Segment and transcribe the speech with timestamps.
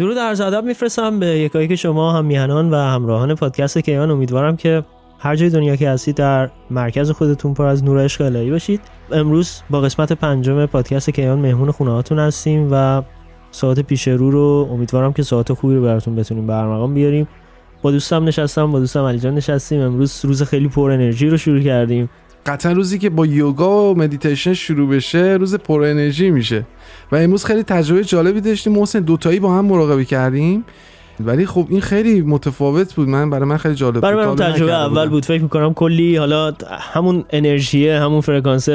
[0.00, 4.10] درود عرض ادب میفرستم به یکایک شما هم میهنان و همراهان پادکست کیهان.
[4.10, 4.84] امیدوارم که
[5.18, 8.80] هر جای دنیا که هستید در مرکز خودتون پر از نور عشق الهی باشید.
[9.12, 13.02] امروز با قسمت پنجم پادکست کیهان مهمون خونه هاتون هستیم و
[13.50, 17.28] ساعت پیش رو رو امیدوارم که ساعت خوبی رو براتون بتونیم به ارمغان بیاریم.
[17.82, 19.80] با دوستم نشستم با دوستم علی جان نشستیم.
[19.80, 22.10] امروز روز خیلی پر انرژی رو شروع کردیم.
[22.46, 26.66] قطعا روزی که با یوگا و مدیتیشن شروع بشه روز پر انرژی میشه.
[27.12, 28.72] و امروز خیلی تجربه جالبی داشتیم.
[28.72, 30.64] محسن دوتایی با هم مراقبه کردیم.
[31.24, 33.08] ولی خب این خیلی متفاوت بود.
[33.08, 35.24] من برای من خیلی جالب برای من تجربه اول بود.
[35.24, 36.52] فکر می‌کنم کلی حالا
[36.92, 38.68] همون انرژیه همون فرکانس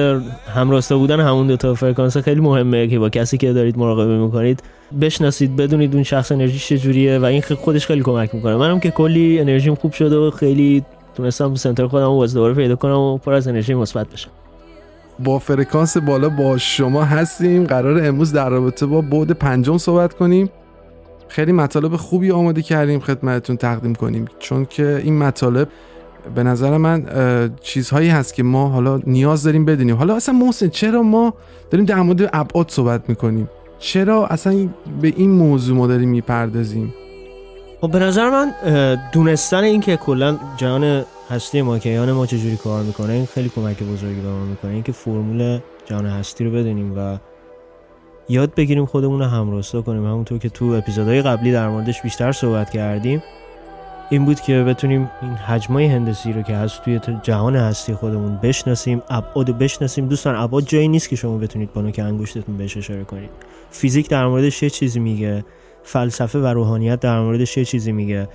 [0.55, 4.63] همراستا بودن همون دو تا فرکانس خیلی مهمه که با کسی که دارید مراقبه می‌کنید
[5.01, 8.55] بشناسید بدونید اون شخص انرژی چجوریه و این خودش خیلی کمک می‌کنه.
[8.55, 10.83] منم که کلی انرژیم خوب شده و خیلی
[11.15, 14.29] تونستم سنتر خودم رو دوباره پیدا کنم و پر از انرژی مثبت بشم.
[15.19, 17.63] با فرکانس بالا با شما هستیم.
[17.63, 20.49] قرار امروز در رابطه با بود پنجم صحبت کنیم.
[21.27, 24.25] خیلی مطالب خوبی آماده کردیم خدمتتون تقدیم کنیم.
[24.39, 25.67] چون که این مطالب
[26.35, 27.05] به نظر من
[27.61, 29.95] چیزهایی هست که ما حالا نیاز داریم بدونیم.
[29.95, 31.33] حالا اصلا محسن چرا ما
[31.71, 34.67] داریم در مورد ابعاد صحبت می‌کنیم؟ چرا اصلا
[35.01, 36.93] به این موضوع ما داریم می‌پردازیم؟
[37.85, 38.53] خب به نظر من
[39.11, 43.83] دونستن این که کلا جهان هستی ما کیان ما چجوری کار می‌کنه این خیلی کمک
[43.83, 44.71] بزرگی به ما می‌کنه.
[44.71, 47.17] اینکه فرمول جهان هستی رو بدونیم و
[48.29, 50.05] یاد بگیریم خودمون رو همراستا کنیم.
[50.05, 53.23] همونطور که تو اپیزودهای قبلی در موردش بیشتر صحبت کردیم
[54.09, 59.01] این بود که بتونیم این حجمای هندسی رو که هست توی جهان هستی خودمون بشناسیم
[59.09, 60.07] ابعاد بشناسیم.
[60.07, 63.29] دوستان ابعاد جایی نیست که شما بتونید با نوک انگشتتون بهش اشاره کنید.
[63.71, 65.45] فیزیک در موردش چه چیزی میگه.
[65.85, 68.27] فلسفه و روحانیت در موردش چه چیزی میگه.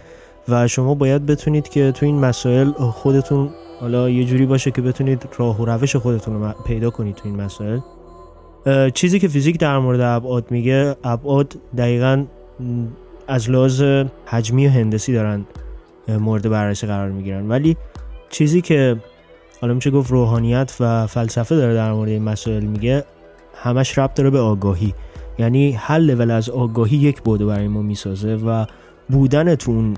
[0.48, 5.28] و شما باید بتونید که تو این مسائل خودتون حالا یه جوری باشه که بتونید
[5.38, 7.80] راه و روش خودتون رو پیدا کنید تو این مسائل.
[8.94, 12.24] چیزی که فیزیک در مورد ابعاد میگه ابعاد دقیقا
[13.28, 13.82] از لحاظ
[14.26, 15.44] حجمی و هندسی دارن
[16.08, 17.48] مورد بررسی قرار می‌گیرن.
[17.48, 17.76] ولی
[18.30, 18.96] چیزی که
[19.60, 23.04] حالا میشه گفت روحانیت و فلسفه داره در مورد این مسائل میگه
[23.54, 24.94] همش ربط داره به آگاهی.
[25.40, 28.64] یعنی هر لول از آگاهی یک بوده برای ما می‌سازه و
[29.08, 29.96] بودن تو اون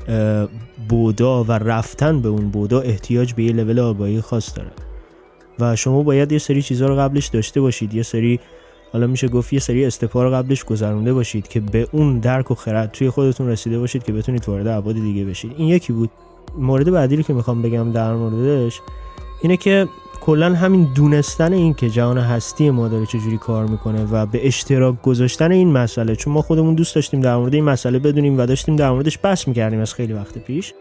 [0.89, 4.71] بودا و رفتن به اون بودا احتیاج به یه لول آگاهی خاص داره.
[5.59, 7.95] و شما باید یه سری چیزها رو قبلش داشته باشید.
[7.95, 8.41] یه سری
[8.93, 12.55] حالا میشه گفت یه سری استپا رو قبلش گذرونده باشید که به اون درک و
[12.55, 15.53] خرد توی خودتون رسیده باشید که بتونید وارد ابعاد دیگه بشید.
[15.57, 16.11] این یکی بود.
[16.59, 18.81] مورد بعدی رو که می‌خوام بگم در موردش
[19.43, 19.89] اینه که
[20.25, 25.03] کلا همین دونستن این که جهان هستی ما داره چجوری کار می‌کنه و به اشتراک
[25.03, 28.77] گذاشتن این مسئله چون ما خودمون دوست داشتیم در مورد این مسئله بدونیم و داشتیم
[28.77, 30.75] در موردش بحث می‌کردیم از خیلی وقت پیش.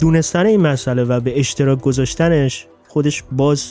[0.00, 3.66] دونستن این مسئله و به اشتراک گذاشتنش خودش باز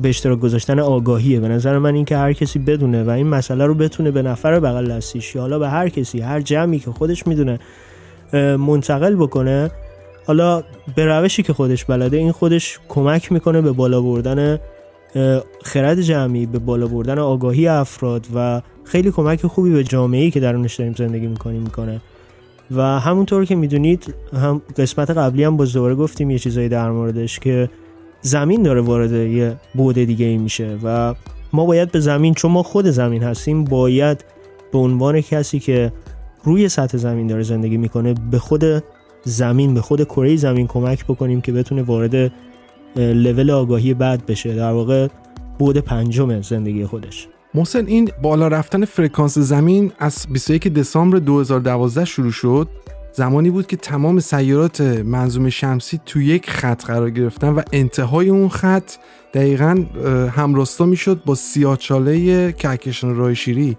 [0.00, 1.40] به اشتراک گذاشتن آگاهیه.
[1.40, 4.90] به نظر من اینکه هر کسی بدونه و این مسئله رو بتونه به نفر بغل
[4.90, 7.58] دستیش یا حالا به هر کسی هر جمعی که خودش می‌دونه
[8.56, 9.70] منتقل بکنه
[10.30, 10.62] حالا
[10.94, 14.58] به روشی که خودش بلده این خودش کمک می‌کنه به بالا بردن
[15.62, 20.74] خرد جمعی به بالا بردن آگاهی افراد و خیلی کمک خوبی به جامعه‌ای که درونش
[20.74, 22.00] داریم زندگی می‌کنیم می‌کنه.
[22.70, 27.38] و همونطور که می‌دونید هم قسمت قبلی هم باز دوباره گفتیم یه چیزایی در موردش
[27.38, 27.70] که
[28.20, 31.14] زمین داره وارد یه بود دیگه ای میشه و
[31.52, 34.24] ما باید به زمین چون ما خود زمین هستیم باید
[34.72, 35.92] به عنوان کسی که
[36.44, 38.64] روی سطح زمین داره زندگی می‌کنه به خود
[39.24, 42.32] زمین به خود کره زمین کمک بکنیم که بتونه وارد
[42.96, 44.54] لول آگاهی بعد بشه.
[44.54, 45.08] در واقع
[45.58, 47.28] بود پنجم زندگی خودش.
[47.54, 52.68] محسن این بالا رفتن فرکانس زمین از 21 دسامبر 2012 شروع شد.
[53.12, 58.48] زمانی بود که تمام سیارات منظوم شمسی تو یک خط قرار گرفتن و انتهای اون
[58.48, 58.92] خط
[59.34, 59.84] دقیقا
[60.36, 63.76] همراستا می‌شد با سیاچاله کهکشان راه شیری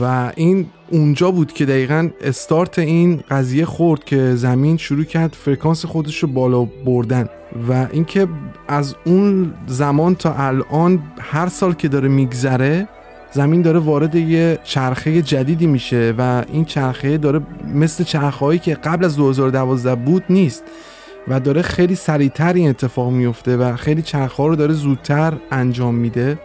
[0.00, 5.84] و این اونجا بود که دقیقا استارت این قضیه خورد که زمین شروع کرد فرکانس
[5.84, 7.28] خودش رو بالا بردن
[7.68, 8.28] و اینکه
[8.68, 12.88] از اون زمان تا الان هر سال که داره میگذره
[13.32, 17.40] زمین داره وارد یه چرخه جدیدی میشه و این چرخه داره
[17.74, 20.64] مثل چرخهایی که قبل از 2012 بود نیست
[21.28, 26.38] و داره خیلی سریعتر این اتفاق میفته و خیلی چرخه رو داره زودتر انجام میده.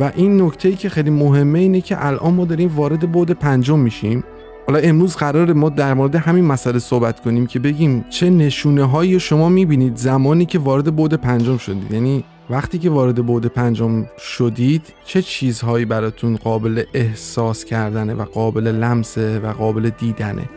[0.00, 3.78] و این نکته ای که خیلی مهمه اینه که الان ما داریم وارد بود پنجم
[3.78, 4.24] میشیم.
[4.66, 9.20] حالا امروز قرار ما در مورد همین مسئله صحبت کنیم که بگیم چه نشونه هایی
[9.20, 11.92] شما می‌بینید زمانی که وارد بود پنجم شدید.
[11.92, 18.66] یعنی وقتی که وارد بود پنجم شدید چه چیزهایی براتون قابل احساس کردنه و قابل
[18.66, 20.48] لمسه و قابل دیدنه؟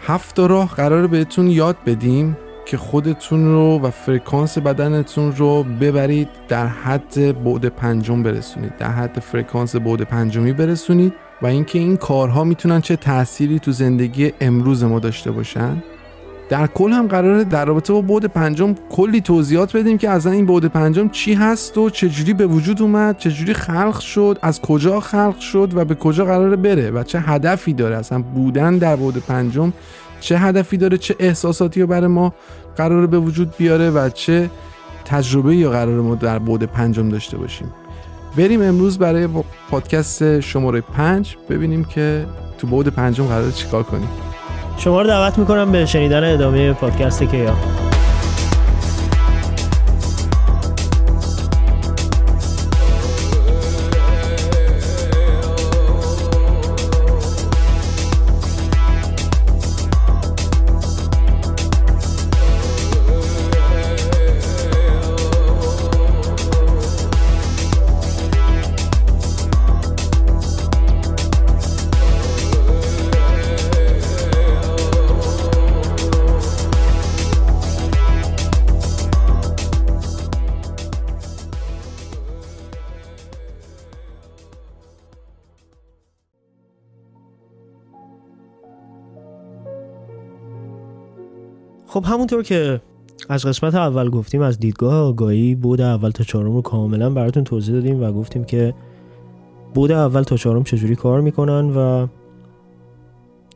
[0.00, 2.36] هفت راه قرار بهتون یاد بدیم.
[2.68, 8.76] که خودتون رو و فرکانس بدنتون رو ببرید در حد بعد پنجم برسونید.
[8.76, 11.12] در حد فرکانس بعد پنجمی برسونید
[11.42, 15.82] و اینکه این کارها می‌تونن چه تأثیری تو زندگی امروز ما داشته باشن.
[16.48, 20.46] در کل هم قراره در رابطه با بعد پنجم کلی توضیحات بدیم که اصلا این
[20.46, 25.38] بعد پنجم چی هست و چجوری به وجود اومد چجوری خلق شد از کجا خلق
[25.38, 27.96] شد و به کجا قراره بره و چه هدفی داره.
[27.96, 29.72] اصلا بودن در بعد پنجم
[30.20, 32.34] چه هدفی داره چه احساساتی رو برای ما
[32.76, 34.50] قراره به وجود بیاره و چه
[35.04, 37.72] تجربه یا قرار ما در بعد پنجم داشته باشیم.
[38.36, 39.28] بریم امروز برای
[39.70, 42.26] پادکست شماره پنج ببینیم که
[42.58, 44.08] تو بعد پنجم قرار چیکار کنیم.
[44.78, 47.56] شما رو دعوت می‌کنم به شنیدن ادامه پادکست کیا
[91.98, 92.80] خب همونطور که
[93.28, 97.74] از قسمت اول گفتیم از دیدگاه آگاهی بود اول تا چهارم رو کاملا براتون توضیح
[97.74, 98.74] دادیم و گفتیم که
[99.74, 102.06] بود اول تا چهارم چجوری کار می‌کنن و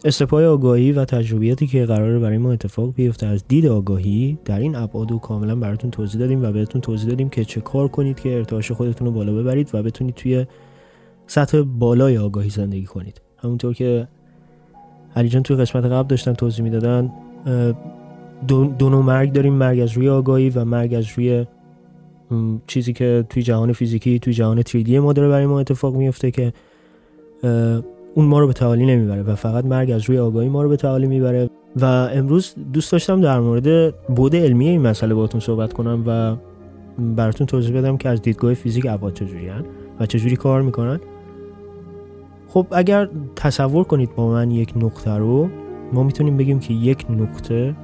[0.04, 4.76] استپای آگاهی و تجربیاتی که قراره برای ما اتفاق بیفته از دید آگاهی در این
[4.76, 8.34] ابعاد رو کاملا براتون توضیح دادیم و بهتون توضیح دادیم که چه کار کنید که
[8.34, 10.46] ارتعاش خودتون رو بالا ببرید و بتونید توی
[11.26, 13.20] سطح بالای آگاهی زندگی کنید.
[13.38, 14.08] همونطور که
[15.16, 17.12] علی جان توی قسمت قبل داشتن توضیح می‌دادن
[18.48, 19.52] دو, دو نوع مرگ داریم.
[19.52, 21.46] مرگ از روی آگاهی و مرگ از روی
[22.66, 26.52] چیزی که توی جهان فیزیکی توی جهان تریدی ما داره برای ما اتفاق میفته که
[28.14, 30.76] اون ما رو به تعالی نمی‌بره و فقط مرگ از روی آگاهی ما رو به
[30.76, 31.50] تعالی می‌بره.
[31.76, 36.36] و امروز دوست داشتم در مورد بود علمی این مسئله باهاتون صحبت کنم و
[37.16, 39.50] براتون توضیح بدم که از دیدگاه فیزیک ابعاد چجوری
[40.00, 41.00] و چجوری کار می‌کنن.
[42.48, 45.48] خب اگر تصور کنید با من یک نقطه رو
[45.92, 47.74] ما می‌تونیم بگیم که یک نقطه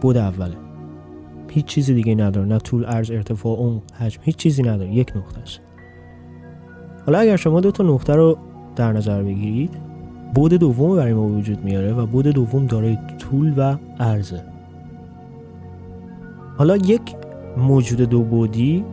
[0.00, 0.56] بود اوله.
[1.50, 5.40] هیچ چیزی دیگه نداره نه طول عرض ارتفاع اون حجم هیچ چیزی نداره یک نقطه
[7.06, 8.38] حالا اگر شما دو تا نقطه رو
[8.76, 9.70] در نظر بگیرید
[10.34, 14.42] بود دوم برای ما وجود میاره و بود دوم دارای طول و عرضه
[16.56, 17.00] حالا یک
[17.56, 18.84] موجود دو بودی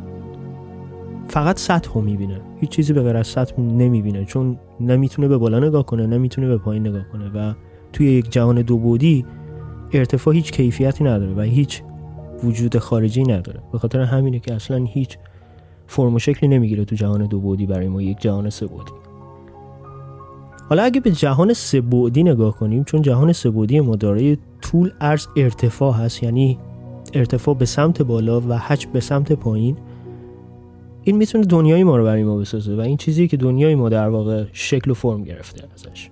[1.27, 2.42] فقط سطح رو می‌بینه.
[2.59, 6.57] هیچ چیزی به غیر از سطح نمی‌بینه چون نمی‌تونه به بالا نگاه کنه نمی‌تونه به
[6.57, 7.54] پایین نگاه کنه و
[7.94, 9.25] توی یک جهان دو بودی
[9.92, 11.81] ارتفاع هیچ کیفیتی نداره و هیچ
[12.44, 13.60] وجود خارجی نداره.
[13.72, 15.18] به خاطر همینه که اصلا هیچ
[15.88, 18.92] فرم و شکلی نمی‌گیره تو جهان دو بعدی برای ما یک جهان سه بعدی.
[20.69, 24.92] حالا اگه به جهان سه بعدی نگاه کنیم چون جهان سه بعدی ما دارای طول
[25.01, 26.60] عرض ارتفاع هست یعنی
[27.13, 29.78] ارتفاع به سمت بالا و حجم به سمت پایین
[31.04, 34.10] این می‌تونه دنیای ما رو برای ما بسازه و این چیزی که دنیای ما در
[34.10, 36.10] واقع شکل و فرم گرفته ازش.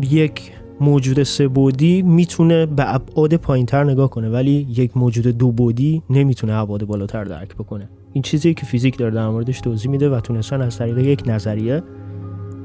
[0.00, 6.02] یک موجود سه بودی می‌تونه به ابعاد پایینتر نگاه کنه ولی یک موجود دو بودی
[6.10, 7.88] نمی‌تونه ابعاد بالاتر درک بکنه.
[8.12, 11.82] این چیزی که فیزیک داره در موردش توضیح میده و تونستن از طریق یک نظریه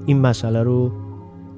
[0.06, 0.92] این مسئله رو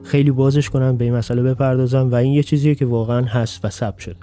[0.03, 3.70] خیلی بازش کنن به این مسئله بپردازن و این یه چیزیه که واقعا هست و
[3.70, 4.15] ثبت شده.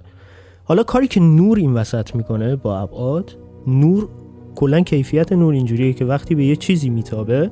[0.64, 4.08] حالا کاری که نور این وسط می‌کنه با ابعاد نور
[4.54, 7.50] کلا کیفیت نور اینجوریه که وقتی به یه چیزی میتابه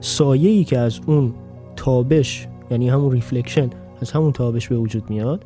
[0.00, 1.34] سایه ای که از اون
[1.76, 3.70] تابش یعنی همون reflection
[4.02, 5.44] از همون تابش به وجود میاد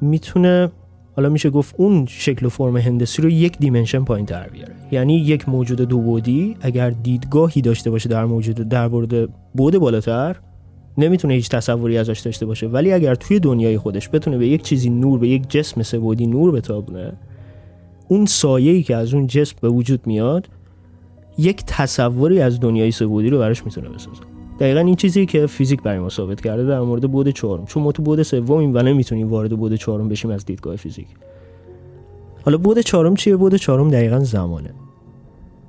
[0.00, 0.70] می‌تونه
[1.16, 4.74] حالا میشه گفت اون شکل و فرم هندسی رو یک dimension پایین تر بیاره.
[4.92, 10.36] یعنی یک موجود دو بعدی اگر دیدگاهی داشته باشه در موجود در مورد بود بالاتر
[10.98, 12.66] نمی‌تونه هیچ تصوری ازش داشته باشه.
[12.66, 16.52] ولی اگر توی دنیای خودش بتونه به یک چیزی نور به یک جسم سبودی نور
[16.52, 17.12] بتابونه
[18.08, 20.48] اون سایه‌ای که از اون جسم به وجود میاد
[21.38, 24.29] یک تصوری از دنیای سبودی رو براش می‌تونه بسازه.
[24.60, 27.64] دقیقا این چیزی که فیزیک برای ما ثابت کرده در مورد بود چهارم.
[27.64, 31.06] چون ما تو بود سومیم و نمی‌تونیم وارد بود چهارم بشیم از دیدگاه فیزیک.
[32.44, 34.70] حالا بود چهارم چیه؟ بود چهارم دقیقا زمانه.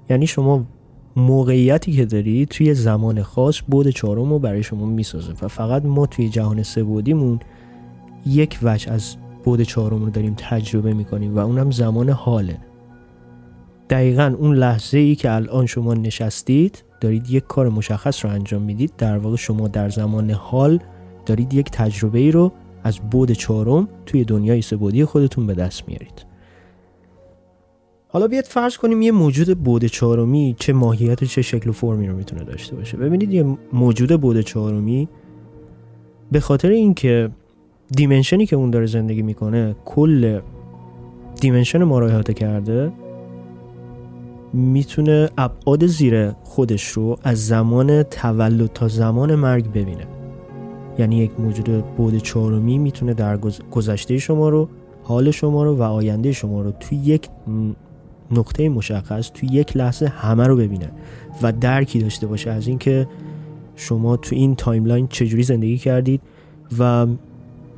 [0.10, 0.66] یعنی شما
[1.16, 6.06] موقعیتی که داری توی زمان خاص بود چهارم رو برای شما می‌سازه و فقط ما
[6.06, 6.86] توی جهان سه
[8.26, 12.58] یک وجه از بود چهارم رو داریم تجربه می‌کنیم و اونم زمان حاله.
[13.90, 18.94] دقیقا اون لحظه ای که الان شما نشستید دارید یک کار مشخص رو انجام می‌دید
[18.98, 20.80] در واقع شما در زمان حال
[21.26, 22.52] دارید یک تجربه ای رو
[22.84, 26.26] از بود چهارم توی دنیای سبودی خودتون به دست میارید.
[28.08, 32.08] حالا بیاد فرض کنیم یه موجود بود چهارمی چه ماهیت و چه شکل و فرمی
[32.08, 32.98] رو می‌تونه داشته باشه.
[32.98, 35.10] ببینید یه موجود بود چهارمی
[36.32, 37.30] به خاطر اینکه
[37.96, 40.40] دیمنشنی که اون داره زندگی می‌کنه کل
[41.42, 42.92] دیمنشن ما رو احاطه کرده
[44.54, 50.08] می‌تونه ابعاد زیر خودش رو از زمان تولد تا زمان مرگ ببینه.
[51.00, 53.38] یعنی یک موجود بود چهارمی می‌تونه در
[53.72, 54.70] گذشته شما رو
[55.04, 57.30] حال شما رو و آینده شما رو توی یک
[58.32, 60.92] نقطه مشخص توی یک لحظه همه رو ببینه
[61.42, 63.08] و درکی داشته باشه از اینکه
[63.76, 66.22] شما تو این timeline چجوری زندگی کردید
[66.80, 67.08] و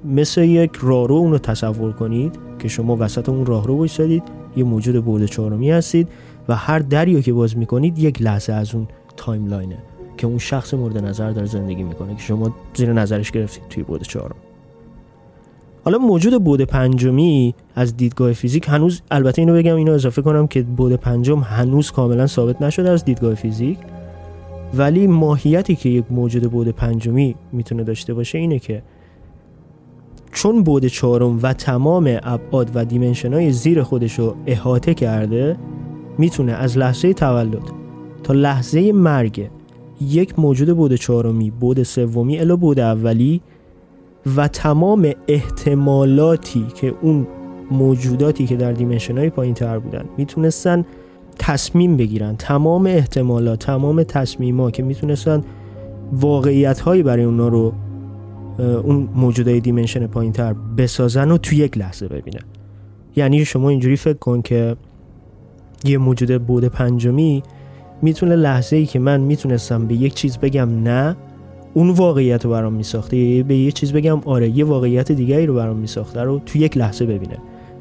[0.06, 4.24] مثل یک راهرو اون رو تصور کنید که شما وسط اون راهرو بایستادید
[4.56, 6.08] یه موجود بعد چهارمی هستید
[6.48, 9.78] و هر دری رو که باز می‌کنید یک لحظه از اون timeline ه
[10.18, 14.02] که اون شخص مورد نظر داره زندگی می‌کنه که شما زیر نظرش گرفتید توی بعد
[14.02, 14.36] چهارم.
[15.86, 20.62] حالا موجود بود پنجمی از دیدگاه فیزیک هنوز البته اینو بگم اینو اضافه کنم که
[20.62, 23.78] بود پنجم هنوز کاملا ثابت نشده از دیدگاه فیزیک.
[24.74, 28.84] ولی ماهیتی که یک موجود بود پنجمی می‌تونه داشته باشه اینه که
[30.32, 35.58] چون بود چهارم و تمام ابعاد و دیمنشن زیر خودش رو احاطه کرده
[36.18, 37.72] می‌تونه از لحظه تولد
[38.24, 39.50] تا لحظه مرگ
[40.02, 43.42] یک موجود بود چهارمی بود سومی الا بود اولی
[44.36, 47.28] و تمام احتمالاتی که اون
[47.72, 50.86] موجوداتی که در دیمنشن های پایین تر بودن می‌تونستن
[51.40, 52.36] تصمیم بگیرن.
[52.36, 55.44] تمام احتمالات تمام تصمیم که می‌تونستن
[56.14, 57.74] واقعیت هایی برای اونا رو
[58.58, 62.44] اون موجودای دیمنشن پایین تر بسازن و تو یک لحظه ببینن.
[63.16, 64.76] یعنی شما اینجوری فکر کن که
[65.84, 67.44] یه موجود بود پنجمی
[68.02, 71.16] می‌تونه لحظه ای که من می‌تونستم به یک چیز بگم نه
[71.74, 73.44] اون واقعیت رو برام میساخته.
[73.44, 77.06] به یه چیز بگم آره یه واقعیت دیگری رو برام میساخته رو تو یک لحظه
[77.06, 77.38] ببینه.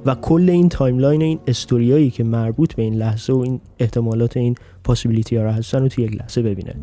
[0.06, 4.54] و کل این timeline این استوریایی که مربوط به این لحظه و این احتمالات این
[4.84, 6.74] possibility ها رو هستن رو تو یک لحظه ببینه.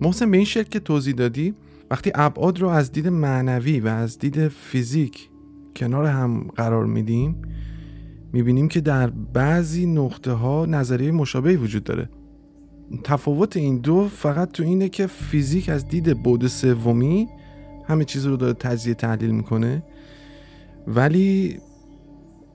[0.00, 1.54] محسن به این شکل که توضیح دادی
[1.90, 5.28] وقتی ابعاد رو از دید معنوی و از دید فیزیک
[5.76, 7.36] کنار هم قرار میدیم
[8.36, 12.08] می‌بینیم که در بعضی نقطه ها نظریه مشابهی وجود داره.
[13.04, 17.28] تفاوت این دو فقط تو اینه که فیزیک از دید بود سومی
[17.84, 19.82] همه چیز رو داره تجزیه تحلیل می‌کنه
[20.86, 21.58] ولی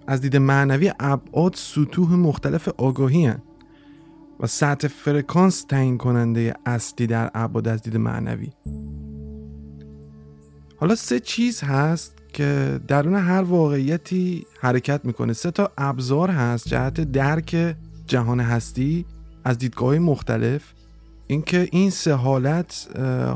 [0.07, 3.41] از دید معنوی ابعاد سطوح مختلف آگاهی هن
[4.39, 8.49] و سطح فرکانس تعیین کننده اصلی در ابعاد از دید معنوی.
[10.77, 15.33] حالا سه چیز هست که درون هر واقعیتی حرکت می‌کنه.
[15.33, 17.75] سه تا ابزار هست جهت درک
[18.07, 19.05] جهان هستی
[19.43, 20.61] از دیدگاه مختلف.
[21.27, 22.87] اینکه این سه حالت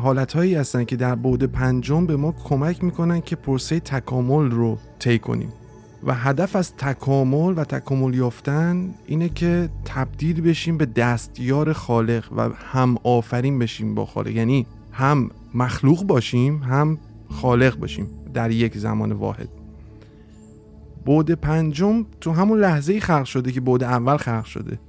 [0.02, 4.78] حالت هایی هستن که در بعد پنجم به ما کمک می‌کنن که پرسه تکامل رو
[5.00, 5.54] طی کنیم.
[6.04, 12.50] و هدف از تکامل و تکامل یافتن اینه که تبدیل بشیم به دستیار خالق و
[12.56, 14.28] هم آفرین بشیم با خالق.
[14.28, 16.98] یعنی هم مخلوق باشیم هم
[17.30, 18.08] خالق باشیم.
[18.36, 19.50] در یک زمان واحد.
[21.06, 24.80] بود پنجم تو همون لحظه خلق شده که بود اول خلق شده.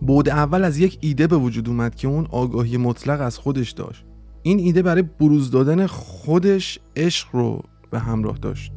[0.00, 4.04] بود اول از یک ایده به وجود اومد که اون آگاهی مطلق از خودش داشت.
[4.42, 8.72] این ایده برای بروز دادن خودش عشق رو به همراه داشت.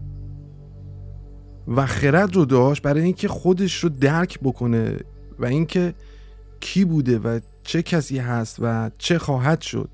[1.67, 4.97] و خرد رو داشت برای اینکه خودش رو درک بکنه
[5.39, 5.93] و اینکه
[6.59, 9.89] کی بوده و چه کسی هست و چه خواهد شد.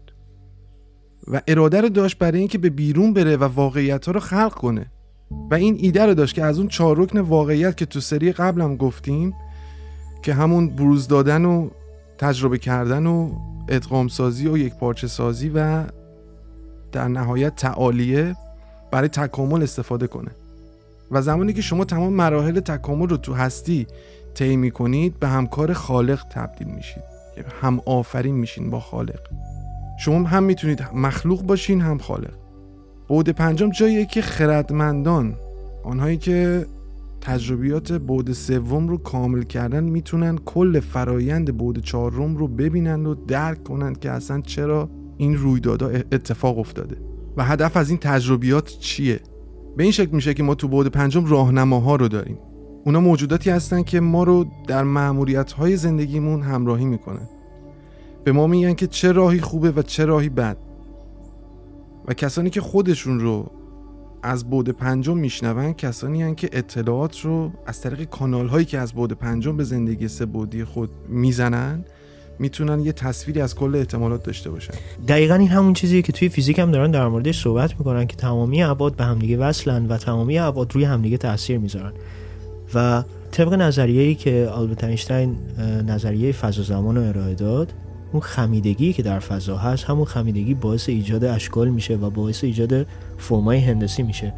[1.27, 4.85] و اراده رو داشت برای اینکه به بیرون بره و واقعیت ها رو خلق کنه.
[5.51, 8.75] و این ایده رو داشت که از اون چهار رکن واقعیت که تو سری قبلم
[8.75, 9.33] گفتیم
[10.23, 11.69] که همون بروز دادن و
[12.17, 13.31] تجربه کردن و
[13.69, 15.83] ادغام سازی و یک پارچه سازی و
[16.91, 18.35] در نهایت تعالیه
[18.91, 20.31] برای تکامل استفاده کنه.
[21.11, 23.87] و زمانی که شما تمام مراحل تکامل رو تو هستی
[24.33, 27.03] طی می‌کنید به همکار خالق تبدیل میشید.
[27.61, 29.19] هم آفرین میشین با خالق.
[29.99, 32.33] شما هم می‌تونید مخلوق باشین هم خالق.
[33.07, 35.35] بود پنجم جاییه که خردمندان
[35.83, 36.65] آنهایی که
[37.21, 43.63] تجربیات بود سوم رو کامل کردن می‌تونن کل فرایند بود چهارم رو ببینن و درک
[43.63, 46.97] کنند که اصلا چرا این رویدادها اتفاق افتاده.
[47.37, 49.19] و هدف از این تجربیات چیه؟
[49.77, 52.37] به این شکل میشه که ما تو بود پنجم راهنماها رو داریم.
[52.85, 57.27] اونا موجوداتی هستن که ما رو در معمولیت های زندگیمون همراهی می‌کنن.
[58.25, 60.57] به ما میگن که چه راهی خوبه و چه راهی بد.
[62.07, 63.51] و کسانی که خودشون رو
[64.23, 68.93] از بود پنجم میشنون کسانی هن که اطلاعات رو از طریق کانال هایی که از
[68.93, 71.85] بود پنجم به زندگی سه بودی خود می‌زنن
[72.39, 74.73] می‌تونن یه تصویری از کل احتمالات داشته باشن.
[75.07, 78.63] دقیقا این همون چیزیه که توی فیزیک هم دارن در موردش صحبت می‌کنن که تمامی
[78.63, 81.93] ابعاد به همدیگه وصلن و تمامی ابعاد روی همدیگه تاثیر می‌ذارن.
[82.73, 85.37] و طبق نظریه‌ای که آلبرت اینشتین
[85.87, 87.73] نظریه فضا زمان رو ارائه داد
[88.15, 92.87] اون خمیدگی که در فضا هست همون خمیدگی باعث ایجاد اشکال میشه و باعث ایجاد
[93.17, 94.33] فرمای هندسی میشه.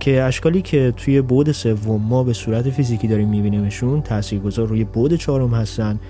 [0.00, 5.14] که اشکالی که توی بود سوم ما به صورت فیزیکی داریم میبینیمشون تاثیرگذار روی بود
[5.14, 6.00] چهارم هستن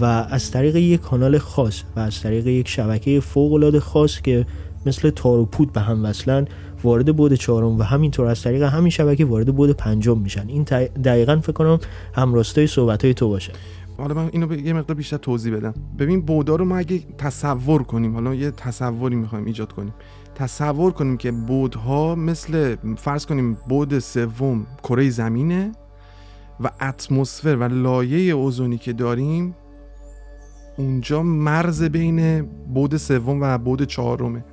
[0.00, 4.46] و از طریق یک کانال خاص و از طریق یک شبکه فوق العاده خاص که
[4.86, 6.46] مثل تار و پود به هم وصلن
[6.84, 10.48] وارد بود چهارم و همینطور از طریق همین شبکه وارد بود پنجم میشن.
[10.48, 10.62] این
[11.04, 11.78] دقیقا فکر کنم
[12.12, 13.52] همراستای صحبت های تو باشه.
[13.98, 15.74] حالا من اینو یه مقدار بیشتر توضیح بدم.
[15.98, 19.94] ببین بودا رو ما اگه تصور کنیم حالا یه تصوری می‌خوایم ایجاد کنیم.
[20.34, 25.72] تصور کنیم که بودها مثل فرض کنیم بود سوم کره زمینه
[26.60, 29.54] و اتمسفر و لایه اوزونی که داریم
[30.78, 32.42] اونجا مرز بین
[32.74, 34.44] بعد سوم و بعد چهارمه.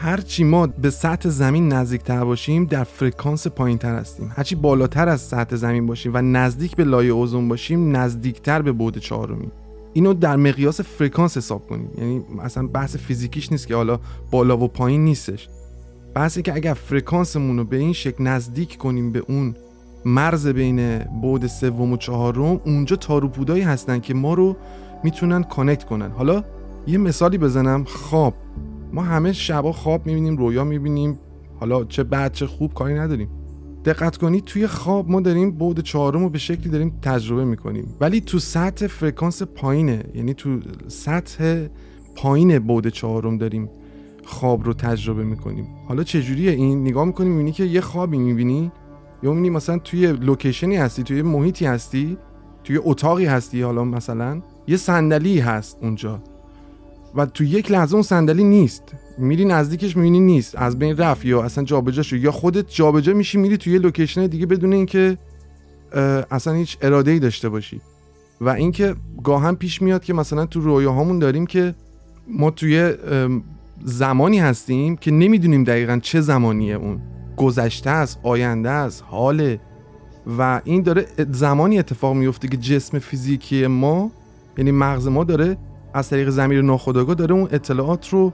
[0.00, 4.32] هرچی ما به سطح زمین نزدیکتر باشیم در فرکانس پایین تر هستیم.
[4.36, 8.98] هرچی بالاتر از سطح زمین باشیم و نزدیک به لایه اوزون باشیم نزدیکتر به بعد
[8.98, 9.48] چهارمی
[9.92, 11.90] اینو در مقیاس فرکانس حساب کنیم.
[11.98, 14.00] یعنی اصلا بحث فیزیکیش نیست که حالا
[14.30, 15.48] بالا و پایین نیستش.
[16.14, 19.54] بحثی که اگر فرکانسمون رو به این شکل نزدیک کنیم به اون
[20.04, 24.56] مرز بین بعد سوم و چهارم اونجا تاروپودایی هستن که ما رو
[25.04, 26.10] می‌تونن connect کنن.
[26.10, 26.44] حالا
[26.86, 27.84] یه مثالی بزنم.
[27.84, 28.34] خواب
[28.92, 31.18] ما همه شبا خواب می‌بینیم رویا می‌بینیم.
[31.60, 33.28] حالا چه بد چه خوب کاری نداریم.
[33.84, 37.96] دقت کنید توی خواب ما داریم بعد چهارم رو به شکلی داریم تجربه می‌کنیم.
[38.00, 40.04] ولی تو سطح فرکانس پایینه.
[40.14, 41.66] یعنی تو سطح
[42.16, 43.70] پایین بعد چهارم داریم
[44.24, 45.66] خواب رو تجربه می‌کنیم.
[45.88, 48.72] حالا چجوریه این؟ نگاه می‌کنیم می‌بینی که یه خوابی می‌بینی؟
[49.22, 52.18] یا می‌بینی مثلا توی location ی هستی توی محیطی هستی؟
[52.64, 56.22] توی اتاقی هستی حالا مثلا؟ یه صندلی هست اونجا.
[57.18, 58.82] و تو یک لحظه اون صندلی نیست.
[59.18, 60.56] میری نزدیکش می‌بینی نیست.
[60.56, 64.46] از بین رفت یا اصلا جابجا شد یا خودت جابجا میشی میری توی لوکیشن دیگه
[64.46, 65.18] بدون اینکه
[66.30, 67.80] اصلا هیچ اراده ای داشته باشی.
[68.40, 68.94] و اینکه
[69.24, 71.74] گاهن پیش میاد که مثلا تو رویاهامون داریم که
[72.28, 72.94] ما توی
[73.84, 77.00] زمانی هستیم که نمی‌دونیم دقیقا چه زمانیه اون.
[77.36, 79.60] گذشته است آینده است حاله.
[80.38, 84.10] و این داره زمانی اتفاق میفته که جسم فیزیکی ما
[84.58, 85.56] یعنی مغز ما داره
[85.98, 88.32] از طریق زمیر ناخودآگاه داره اون اطلاعات رو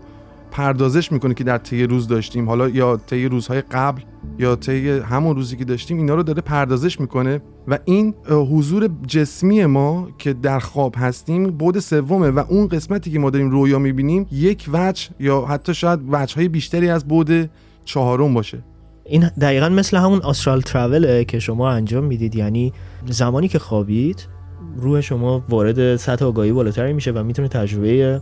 [0.51, 2.49] پردازش می‌کنه که در طی روز داشتیم.
[2.49, 4.03] حالا یا طی روزهای قبل
[4.39, 9.67] یا طی همون روزی که داشتیم اینا رو داره پردازش می‌کنه و این حضور جسمی
[9.67, 14.27] ما که در خواب هستیم بود سومه و اون قسمتی که ما داریم رویا می‌بینیم
[14.33, 17.51] یک وجه یا حتی شاید وجه بیشتری از بود
[17.85, 18.65] چهارم باشه.
[19.05, 22.35] این دقیقا مثل همون آسترال تراوله که شما انجام می‌دید.
[22.35, 22.73] یعنی
[23.07, 24.34] زمانی که خوابید
[24.77, 28.21] روح شما وارد سطح آگاهی بالاتری میشه و می‌تونه تجربه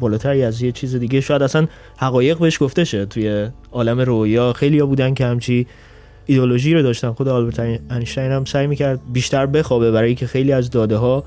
[0.00, 4.52] بالاتری از یه چیز دیگه شاید اصلا حقایق بهش گفته شه توی عالم رویا.
[4.52, 5.66] خیلی ها بودن که همچی
[6.26, 7.12] ایدولوژی رو داشتن.
[7.12, 11.24] خود آلبرت اینشتین هم سعی می‌کرد بیشتر بخوابه برای که خیلی از داده ها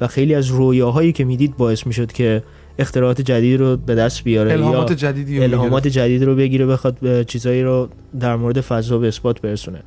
[0.00, 2.42] و خیلی از رویاهایی که می‌دید باعث می‌شد که
[2.78, 7.88] اختراعات جدید رو به دست بیاره الهامات جدیدی الهامات جدید رو بگیره بخواد چیزایی رو
[8.20, 9.82] در مورد فضا به اثبات برسونه.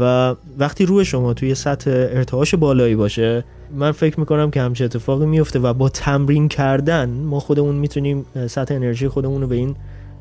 [0.00, 5.26] و وقتی روی شما توی سطح ارتعاش بالایی باشه من فکر می‌کنم که همچه اتفاقی
[5.26, 9.76] میفته و با تمرین کردن ما خودمون می‌تونیم سطح انرژی خودمون رو به این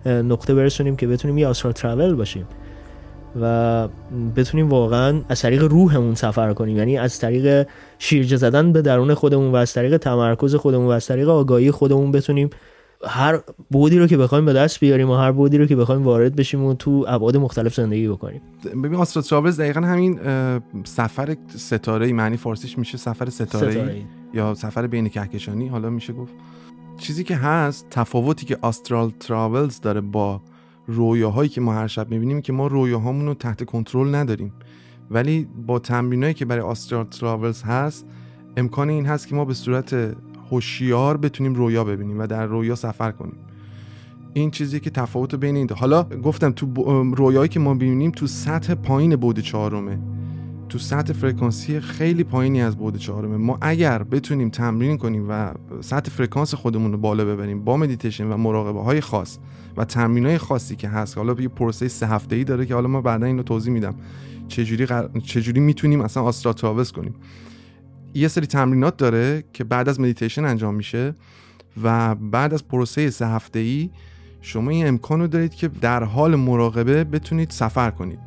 [0.05, 2.47] نقطه برسونیم که بتونیم یه آسرا ترافل باشیم
[3.41, 3.87] و
[4.35, 6.77] بتونیم واقعا از طریق روحمون سفر کنیم.
[6.77, 7.67] یعنی از طریق
[7.99, 12.11] شیرجه زدن به درون خودمون و از طریق تمرکز خودمون و از طریق آگاهی خودمون
[12.11, 12.49] بتونیم
[13.07, 13.39] هر
[13.71, 16.63] بودی رو که بخوایم به دست بیاریم و هر بودی رو که بخوایم وارد بشیم
[16.63, 18.41] و تو ابعاد مختلف زندگی بکنیم.
[18.83, 20.19] ببین آسترا ترافلز دقیقا همین
[20.83, 24.01] سفر ستاره معنی فارسیش میشه سفر ستاره, ستاره.
[24.33, 26.33] یا سفر بین کهکشانی؟ حالا میشه گفت.
[26.97, 30.41] چیزی که هست تفاوتی که آسترال تراولز داره با
[30.87, 34.53] رویاهایی که ما هر شب می‌بینیم که ما رویاهامون رو تحت کنترل نداریم.
[35.11, 38.05] ولی با تمرینایی که برای astral travels هست
[38.57, 40.15] امکان این هست که ما به صورت
[40.51, 43.35] هوشیار بتونیم رویا ببینیم و در رویا سفر کنیم.
[44.33, 45.75] این چیزی که تفاوت بین این دو.
[45.75, 46.65] حالا گفتم تو
[47.15, 49.99] رویایی که ما ببینیم تو سطح پایین بعد چهارمه.
[50.69, 53.37] تو سطح فرکانسی خیلی پایینی از بعد چهارمه.
[53.37, 58.37] ما اگر بتونیم تمرین کنیم و سطح فرکانس خودمون رو بالا ببریم با مدیتیشن و
[58.37, 59.37] مراقبه های خاص
[59.77, 62.87] و تمرین های خاصی که هست حالا یه پروسه سه هفته ای داره که حالا
[62.87, 63.95] ما بعدا اینو توضیح میدم.
[64.47, 64.87] چجوری
[65.23, 66.53] چجوری می‌تونیم اصلا astral
[66.91, 67.15] کنیم؟
[68.13, 71.15] یه سری تمرینات داره که بعد از مدیتیشن انجام میشه
[71.83, 73.89] و بعد از پروسه سه هفته ای
[74.41, 78.19] شما این امکان رو دارید که در حال مراقبه بتونید سفر کنید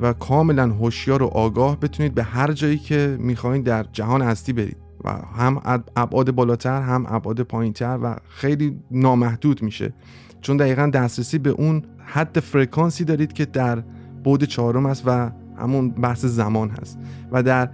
[0.00, 4.76] و کاملا هوشیار و آگاه بتونید به هر جایی که می‌خواین در جهان هستی برید
[5.04, 9.92] و هم ابعاد بالاتر هم ابعاد پایینتر و خیلی نامحدود میشه.
[10.40, 13.82] چون دقیقا دسترسی به اون حد فرکانسی دارید که در
[14.24, 16.98] بود چهارم است و همون بحث زمان هست.
[17.32, 17.70] و در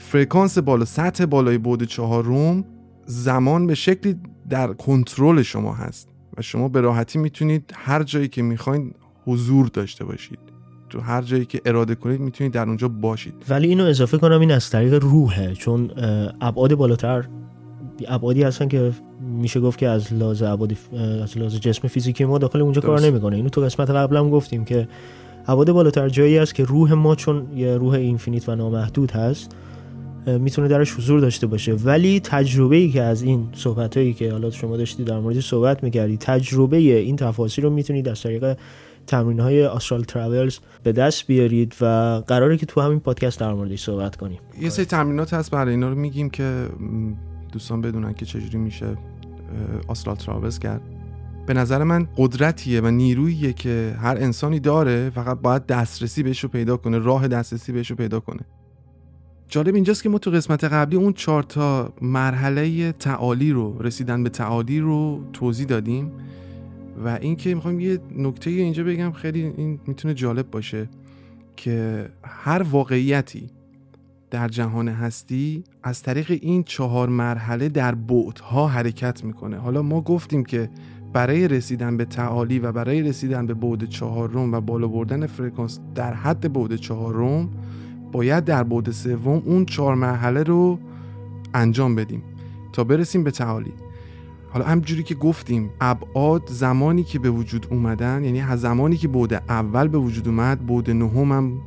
[0.00, 2.64] فرکانس بالا سطح بالای بعد چهارم
[3.06, 4.16] زمان به شکلی
[4.50, 6.08] در کنترل شما هست
[6.38, 8.92] و شما به راحتی می‌تونید هر جایی که می‌خواین
[9.26, 10.38] حضور داشته باشید.
[10.90, 13.34] تو هر جایی که اراده کنید می‌تونید در اونجا باشید.
[13.48, 15.90] ولی اینو اضافه کنم این از طریق روحه چون
[16.40, 17.28] ابعاد بالاتر
[18.08, 20.76] ابعادی هستن که میشه گفت که از لحاظ ابعاد
[21.22, 23.36] از لحاظ جسم فیزیکی ما داخل اونجا کار نمی‌کنه.
[23.36, 24.88] اینو تو قسمت قبلم گفتیم که
[25.46, 29.56] ابعاد بالاتر جایی است که روح ما چون یه روح اینفینیت و نامحدود هست
[30.26, 31.74] می‌تونه درش حضور داشته باشه.
[31.74, 35.82] ولی تجربه ای که از این صحبت هایی که حالا شما داشتید در مورد صحبت
[35.82, 38.56] می‌کردی تجربه این تفاصیل رو می‌تونید از طریق
[39.06, 41.86] تمرین های آسترال ترافلز به دست بیارید و
[42.26, 44.38] قراره که تو همین پادکست در موردش صحبت کنیم.
[44.60, 46.66] یه سری تمرینات هست برای اینا رو میگیم که
[47.52, 48.96] دوستان بدونن که چجوری میشه
[49.88, 50.80] آسترال ترافلز کرد.
[51.46, 56.48] به نظر من قدرتیه و نیروییه که هر انسانی داره فقط باید دسترسی بهش رو
[56.48, 58.40] پیدا کنه راه دسترسی بهش رو پیدا کنه.
[59.50, 64.28] جالب اینجاست که ما تو قسمت قبلی اون چهار تا مرحله تعالی رو رسیدن به
[64.28, 66.12] تعالی رو توضیح دادیم
[67.04, 70.88] و اینکه می‌خوام یه نکته اینجا بگم خیلی این می‌تونه جالب باشه
[71.56, 73.50] که هر واقعیتی
[74.30, 79.56] در جهان هستی از طریق این چهار مرحله در بعدها حرکت می‌کنه.
[79.56, 80.70] حالا ما گفتیم که
[81.12, 86.14] برای رسیدن به تعالی و برای رسیدن به بعد چهارم و بالا بردن فرکانس در
[86.14, 87.48] حد بعد چهارم
[88.12, 90.78] باید در بعد سوم اون چهار مرحله رو
[91.54, 92.22] انجام بدیم
[92.72, 93.72] تا برسیم به تعالی.
[94.50, 99.88] حالا همجوری که گفتیم ابعاد زمانی که به وجود اومدن یعنی زمانی که بعد اول
[99.88, 101.58] به وجود اومد بعد نهم هم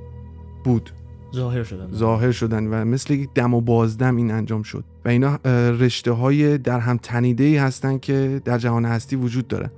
[0.63, 0.89] بود.
[1.35, 1.87] ظاهر شدن.
[1.93, 4.83] ظاهر شدن و مثل یک دم و بازدم این انجام شد.
[5.05, 5.35] و اینا
[5.79, 9.69] رشته های در هم تنیده ای هستن که در جهان هستی وجود دارن.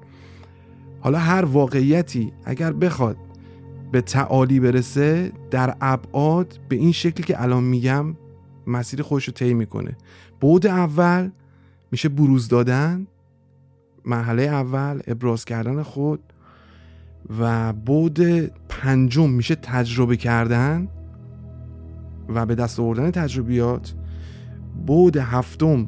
[1.00, 3.18] حالا هر واقعیتی اگر بخواد
[3.92, 8.16] به تعالی برسه در ابعاد به این شکلی که الان میگم
[8.68, 9.98] مسیر خودش رو طی می‌کنه.
[10.42, 11.30] بعد اول
[11.92, 13.08] میشه بروز دادن
[14.06, 16.20] مرحله اول ابراز کردن خود
[17.40, 20.88] و بعد پنجم میشه تجربه کردن
[22.30, 23.94] و به دست آوردن تجربیات.
[24.88, 25.88] بعد هفتم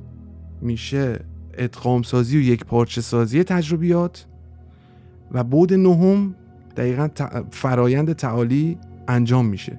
[0.62, 1.20] میشه
[1.54, 4.26] ادغام سازی و یک پارچه سازی تجربیات
[5.32, 6.36] و بعد نهم
[6.78, 7.08] دقیقا
[7.52, 9.78] فرایند تعالی انجام میشه.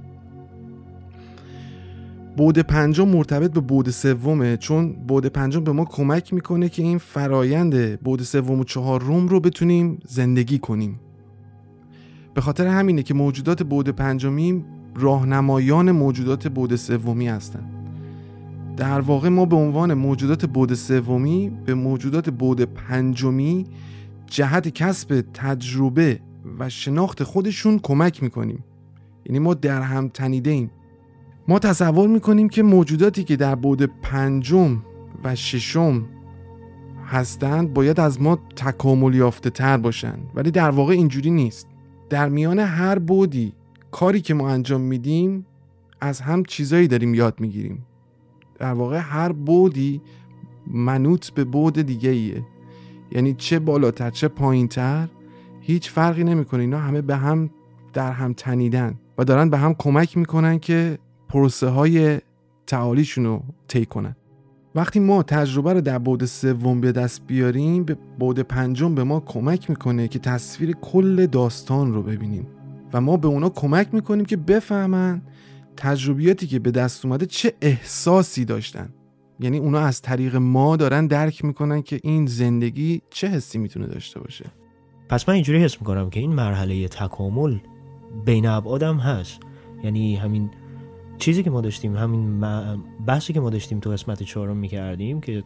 [2.36, 6.98] بود پنجم مرتبط به بود سومه چون بود پنجم به ما کمک می‌کنه که این
[6.98, 11.00] فرایند بود سوم و چهارم رو بتونیم زندگی کنیم.
[12.34, 14.64] به خاطر همینه که موجودات بود پنجمی
[14.96, 17.64] راهنمایان موجودات بود سومی هستن.
[18.76, 23.66] در واقع ما به عنوان موجودات بود سومی به موجودات بود پنجمی
[24.26, 26.20] جهت کسب تجربه
[26.58, 28.64] و شناخت خودشون کمک می‌کنیم.
[29.26, 30.70] یعنی ما در هم تنیده ایم
[31.48, 34.82] ما تصور می‌کنیم که موجوداتی که در بود پنجم
[35.24, 36.06] و ششم
[37.06, 40.30] هستند باید از ما تکامل یافته تر باشند.
[40.34, 41.66] ولی در واقع اینجوری نیست.
[42.10, 43.52] در میان هر بودی
[43.90, 45.46] کاری که ما انجام میدیم
[46.00, 47.86] از هم چیزایی داریم یاد می‌گیریم.
[48.58, 50.00] در واقع هر بودی
[50.66, 52.44] منوط به بود دیگه ایه
[53.12, 55.08] یعنی چه بالاتر چه پایینتر
[55.68, 56.60] هیچ فرقی نمی‌کنه.
[56.60, 57.50] اینا همه به هم
[57.92, 62.18] در هم تنیدن و دارن به هم کمک می‌کنن که پروسه های
[62.66, 64.16] تعالیشون رو طی کنن.
[64.74, 69.20] وقتی ما تجربه رو در بعد سوم به دست بیاریم به بعد پنجم به ما
[69.20, 72.46] کمک می‌کنه که تصویر کل داستان رو ببینیم
[72.92, 75.22] و ما به اونا کمک می‌کنیم که بفهمن
[75.76, 78.88] تجربیاتی که به دست اومده چه احساسی داشتن.
[79.40, 84.20] یعنی اونا از طریق ما دارن درک می‌کنن که این زندگی چه حسی می‌تونه داشته
[84.20, 84.44] باشه.
[85.08, 87.58] پس من اینجوری حس می‌کنم که این مرحله تکامل
[88.24, 89.40] بین ابعادم هست.
[89.84, 90.50] یعنی همین
[91.18, 92.40] چیزی که ما داشتیم همین
[93.06, 95.44] بحثی که ما داشتیم تو قسمت چهارم می‌کردیم که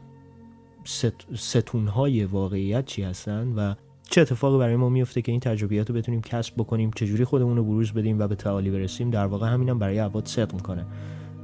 [1.35, 3.75] ستونهای واقعیت چی هستن و
[4.11, 7.65] چه اتفاقی برای ما میفته که این تجربیات رو بتونیم کسب بکنیم چجوری خودمون رو
[7.65, 9.11] بروز بدیم و به تعالی برسیم.
[9.11, 10.87] در واقع همینم برای ابعاد صدق می‌کنه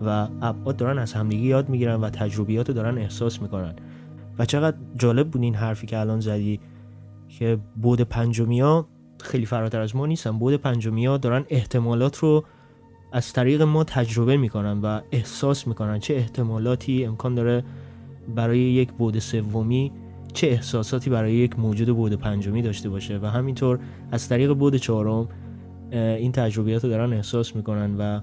[0.05, 3.75] و ابعاد دارن از همدیگه یاد می‌گیرن و تجربیات رو دارن احساس می‌کنن.
[4.39, 6.61] و چقدر جالب بود این حرفی که الان زدی.
[7.29, 8.89] که بود پنجمیا
[9.21, 10.39] خیلی فراتر از ما نیستن.
[10.39, 12.45] بود پنجمیا دارن احتمالات رو
[13.13, 17.65] از طریق ما تجربه می‌کنن و احساس می‌کنن چه احتمالاتی امکان داره
[18.35, 19.93] برای یک بود سومی
[20.33, 23.19] چه احساساتی برای یک موجود بود پنجمی داشته باشه.
[23.19, 23.79] و همینطور
[24.13, 25.29] از طریق بود چهارم
[25.93, 28.21] این تجربیات رو دارن احساس می‌کنن و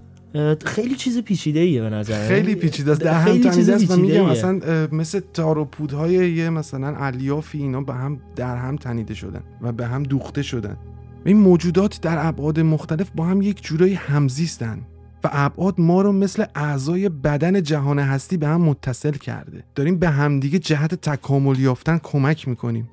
[0.65, 2.27] خیلی چیز پیچیده ایه به نظر.
[2.27, 3.01] خیلی پیچیده است.
[3.01, 3.91] در هم تنیده است.
[3.91, 4.59] و میگم مثلا
[4.91, 9.71] مثل تار و پودهای یه مثلا الیافی اینا به هم در هم تنیده شدن و
[9.71, 10.77] به هم دوخته شدن.
[11.25, 14.81] این موجودات در ابعاد مختلف با هم یک جورایی همزیستن
[15.23, 19.63] و ابعاد ما رو مثل اعضای بدن جهان هستی به هم متصل کرده.
[19.75, 22.89] داریم به همدیگه جهت تکامل یافتن کمک می‌کنیم.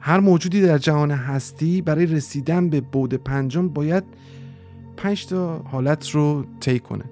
[0.00, 4.04] هر موجودی در جهان هستی برای رسیدن به بود پنجم باید
[4.96, 7.04] پنج تا حالت رو طی کنه.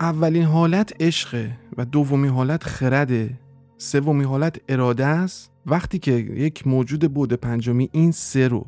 [0.00, 3.30] اولین حالت عشقه و دومی حالت خرده
[3.76, 5.50] سومی حالت اراده است.
[5.66, 8.66] وقتی که یک موجود بود پنجمی این سه رو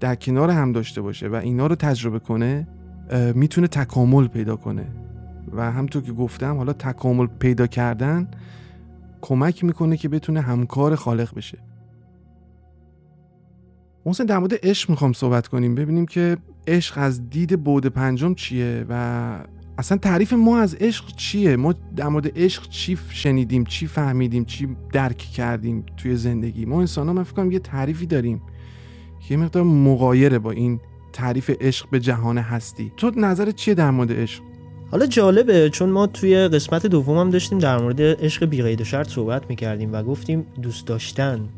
[0.00, 2.68] در کنار هم داشته باشه و اینا رو تجربه کنه
[3.34, 4.86] می‌تونه تکامل پیدا کنه.
[5.52, 8.30] و همطور که گفتم حالا تکامل پیدا کردن
[9.20, 11.58] کمک می‌کنه که بتونه همکار خالق بشه.
[14.06, 15.74] محسن در مورد عشق می‌خوام صحبت کنیم.
[15.74, 16.36] ببینیم که
[16.68, 19.38] عشق از دید بود پنجم چیه و
[19.78, 24.68] اصلا تعریف ما از عشق چیه؟ ما در مورد عشق چی شنیدیم چی فهمیدیم چی
[24.92, 28.42] درک کردیم توی زندگی؟ ما انسان ها من فکر یه تعریفی داریم
[29.30, 30.80] یه مقدار مقایره با این
[31.12, 32.92] تعریف عشق به جهان هستی.
[32.96, 34.42] تو نظر چیه در مورد عشق؟
[34.90, 39.08] حالا جالبه چون ما توی قسمت دوم هم داشتیم در مورد عشق بیقید و شرط
[39.08, 41.48] صحبت می‌کردیم و گفتیم دوست داشتن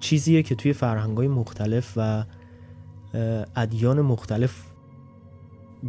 [0.00, 2.24] چیزیه که توی فرهنگای مختلف و
[3.56, 4.62] ادیان مختلف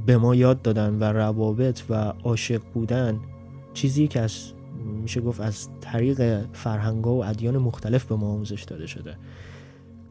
[0.05, 3.19] به ما یاد دادن و روابط و عاشق بودن
[3.73, 4.51] چیزی که از
[5.01, 9.17] میشه گفت از طریق فرهنگا و ادیان مختلف به ما آموزش داده شده.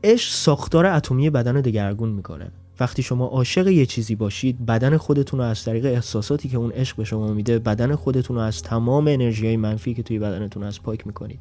[0.04, 2.50] عشق ساختار اتمی بدن رو دگرگون می‌کنه.
[2.80, 6.96] وقتی شما عاشق یه چیزی باشید بدن خودتون رو از طریق احساساتی که اون عشق
[6.96, 11.06] به شما میده بدن خودتون رو از تمام انرژی منفی که توی بدنتون از پاک
[11.06, 11.40] می‌کنید.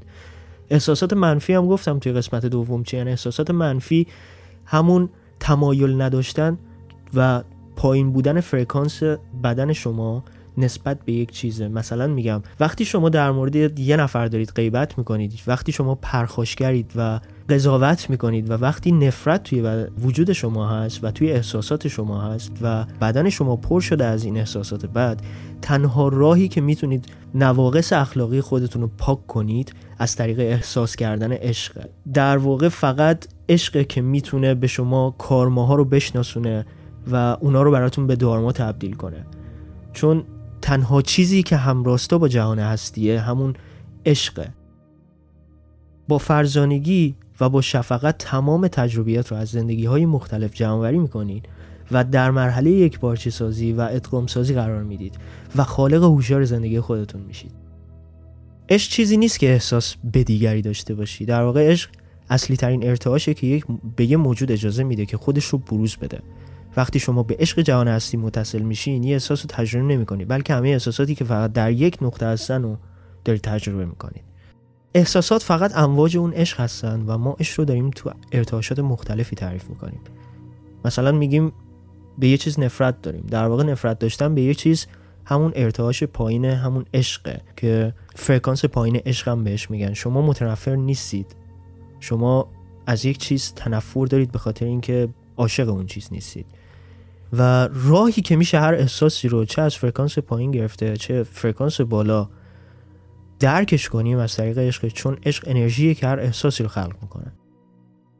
[0.69, 4.07] احساسات منفی هم گفتم توی قسمت دوم چی؟ یعنی احساسات منفی
[4.65, 5.09] همون
[5.43, 6.57] تمایل نداشتن
[7.13, 7.43] و
[7.75, 9.03] پایین بودن فرکانس
[9.43, 10.23] بدن شما
[10.57, 11.67] نسبت به یک چیزه.
[11.67, 17.19] مثلا میگم وقتی شما در مورد یه نفر دارید غیبت می‌کنید وقتی شما پرخاشگرید و
[17.49, 22.85] قضاوت می‌کنید و وقتی نفرت توی وجود شما هست و توی احساسات شما هست و
[23.01, 25.21] بدن شما پر شده از این احساسات بد
[25.61, 31.85] تنها راهی که می‌تونید نواقص اخلاقی خودتون رو پاک کنید از طریق احساس کردن عشق.
[32.13, 36.65] در واقع فقط عشق که می‌تونه به شما کارماها رو بشناسونه
[37.11, 39.25] و اونا رو براتون به دارما تبدیل کنه.
[39.93, 40.23] چون
[40.61, 43.53] تنها چیزی که همراستا با جهان هستیه همون
[44.05, 44.49] عشقه.
[46.07, 51.49] با فرزانگی و با شفقت تمام تجربیات رو از زندگی های مختلف جمعوری می‌کنید
[51.91, 55.15] و در مرحله یک بارچه سازی و ادغام سازی قرار می‌دید
[55.55, 57.51] و خالق هوشیار زندگی خودتون میشید.
[58.69, 61.25] عشق چیزی نیست که احساس به دیگری داشته باشی.
[61.25, 61.89] در واقع عشق
[62.29, 66.19] اصلی ترین ارتعاشه که یک به یه موجود اجازه میده که خودش رو بروز بده.
[66.77, 70.69] وقتی شما به عشق جهان هستی متصل میشین یه احساس رو تجربه نمی‌کنید بلکه همه
[70.69, 72.77] احساساتی که فقط در یک نقطه هستن رو
[73.25, 74.23] دارید تجربه می‌کنید.
[74.93, 79.69] احساسات فقط امواج اون عشق هستن و ما عشق رو داریم تو ارتعاشات مختلفی تعریف
[79.69, 79.99] می‌کنیم.
[80.85, 81.51] مثلا میگیم
[82.17, 83.25] به یه چیز نفرت داریم.
[83.31, 84.87] در واقع نفرت داشتن به یه چیز
[85.25, 89.93] همون ارتعاش پایین همون عشقه که فرکانس پایین عشق هم بهش میگن.
[89.93, 91.35] شما متنفر نیستید.
[92.03, 92.47] شما
[92.85, 96.45] از یک چیز تنفر دارید به خاطر اینکه عاشق اون چیز نیستید.
[97.33, 102.29] و راهی که میشه هر احساسی رو چه از فرکانس پایین گرفته چه فرکانس بالا
[103.39, 107.33] درکش کنیم از طریق عشق چون عشق انرژیه که هر احساسی رو خلق می‌کنه.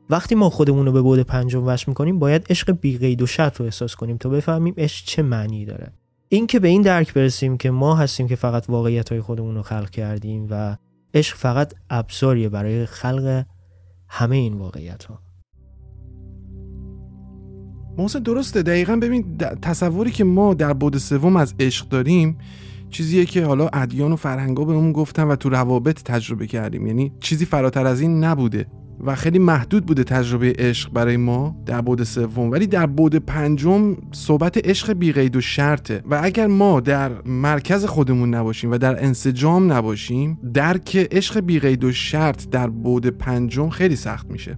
[0.10, 3.58] وقتی ما خودمون رو به بود پنجم وصل می‌کنیم باید عشق بی قید و شرط
[3.58, 5.94] رو احساس کنیم تا بفهمیم عشق چه معنی داره.
[6.30, 9.62] این که به این درک برسیم که ما هستیم که فقط واقعیت های خودمون رو
[9.62, 10.78] خلق کردیم و
[11.14, 13.46] عشق فقط ابزاریه برای خلق
[14.16, 15.20] همه این واقعیت ها
[17.98, 18.62] محسن درسته.
[18.64, 22.38] دقیقا ببین تصوری که ما در بود سوم از عشق داریم
[22.90, 26.88] چیزیه که حالا ادیان و فرهنگا بهمون گفتن و تو روابط تجربه کردیم.
[26.88, 28.66] یعنی چیزی فراتر از این نبوده.
[29.00, 32.52] و خیلی محدود بوده تجربه عشق برای ما در بود سوم.
[32.52, 36.02] ولی در بود پنجم صحبت عشق بیقید و شرطه.
[36.10, 41.92] و اگر ما در مرکز خودمون نباشیم و در انسجام نباشیم درک عشق بیقید و
[41.92, 44.58] شرط در بود پنجم خیلی سخت میشه.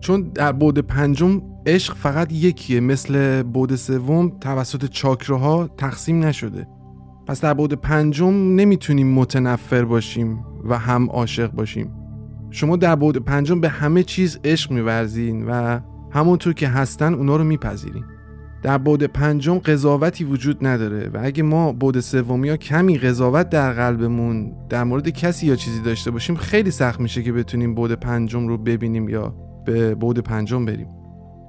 [0.00, 6.66] چون در بود پنجم عشق فقط یکیه مثل بود سوم توسط چاکراها تقسیم نشده.
[7.26, 12.03] پس در بود پنجم نمی‌تونیم متنفر باشیم و هم عاشق باشیم.
[12.54, 17.44] شما در بود پنجم به همه چیز عشق میورزین و همونطور که هستن اونا رو
[17.44, 18.04] میپذیرین.
[18.62, 23.72] در بود پنجم قضاوتی وجود نداره و اگه ما بود سومی یا کمی قضاوت در
[23.72, 28.48] قلبمون در مورد کسی یا چیزی داشته باشیم خیلی سخت میشه که بتونیم بود پنجم
[28.48, 30.88] رو ببینیم یا به بود پنجم بریم.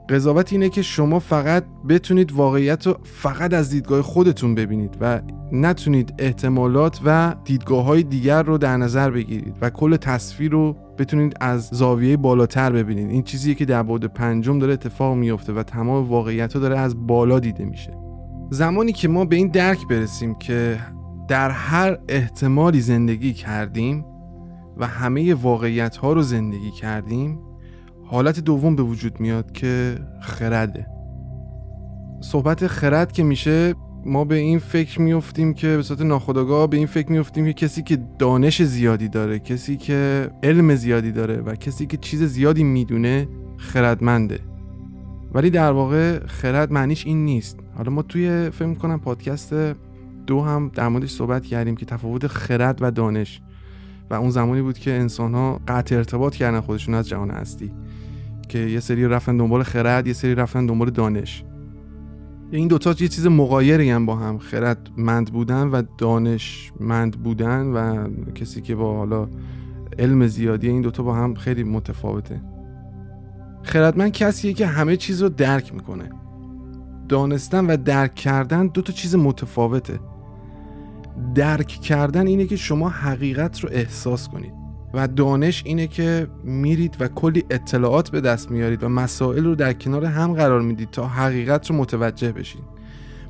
[0.09, 6.13] قضاوت اینه که شما فقط بتونید واقعیت رو فقط از دیدگاه خودتون ببینید و نتونید
[6.19, 11.67] احتمالات و دیدگاه های دیگر رو در نظر بگیرید و کل تصویر رو بتونید از
[11.67, 13.09] زاویه بالاتر ببینید.
[13.09, 17.07] این چیزیه که در بعد پنجم داره اتفاق میفته و تمام واقعیت رو داره از
[17.07, 17.97] بالا دیده میشه.
[18.49, 20.79] زمانی که ما به این درک برسیم که
[21.27, 24.05] در هر احتمالی زندگی کردیم
[24.77, 27.39] و همه واقعیت ها رو زندگی کردیم
[28.05, 30.87] حالت دوم به وجود میاد که خرده.
[32.21, 33.75] صحبت خرد که میشه
[34.05, 37.83] ما به این فکر میفتیم که به صورت ناخودآگاه به این فکر میفتیم که کسی
[37.83, 43.27] که دانش زیادی داره کسی که علم زیادی داره و کسی که چیز زیادی می‌دونه
[43.57, 44.39] خردمنده.
[45.33, 47.59] ولی در واقع خرد معنیش این نیست.
[47.77, 49.53] حالا ما توی فکر کنم پادکست
[50.27, 53.41] دو هم در موردش صحبت کردیم که تفاوت خرد و دانش.
[54.09, 57.71] و اون زمانی بود که انسان ها قطع ارتباط کردن خودشون از جهان هستی
[58.49, 61.43] که یه سری رفتن دنبال خرد یه سری رفتن دنبال دانش.
[62.55, 68.61] این دوتا یه چیز مقایری هم با هم خردمند بودن و دانشمند بودن و کسی
[68.61, 69.27] که با حالا
[69.99, 72.41] علم زیادی این دوتا با هم خیلی متفاوته.
[73.63, 76.09] خردمند کسیه که همه چیز رو درک می‌کنه.
[77.09, 79.99] دانستن و درک کردن دو تا چیز متفاوته.
[81.35, 84.64] درک کردن اینه که شما حقیقت رو احساس کنید.
[84.95, 89.73] و دانش اینه که میرید و کلی اطلاعات به دست میارید و مسائل رو در
[89.73, 92.61] کنار هم قرار می‌دید تا حقیقت رو متوجه بشین.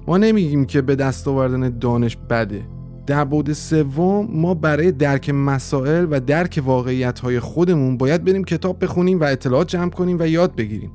[0.07, 2.61] ما نمیگیم که به دست آوردن دانش بده.
[3.07, 8.83] در بود سوم ما برای درک مسائل و درک واقعیت های خودمون باید بریم کتاب
[8.83, 10.91] بخونیم و اطلاعات جمع کنیم و یاد بگیریم.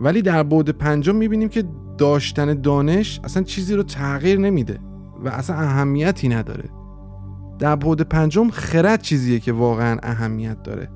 [0.00, 1.64] ولی در بود پنجم می‌بینیم که
[1.98, 4.78] داشتن دانش اصلا چیزی رو تغییر نمیده
[5.24, 6.64] و اصلا اهمیتی نداره.
[7.62, 10.88] در بود پنجم خرد چیزیه که واقعا اهمیت داره.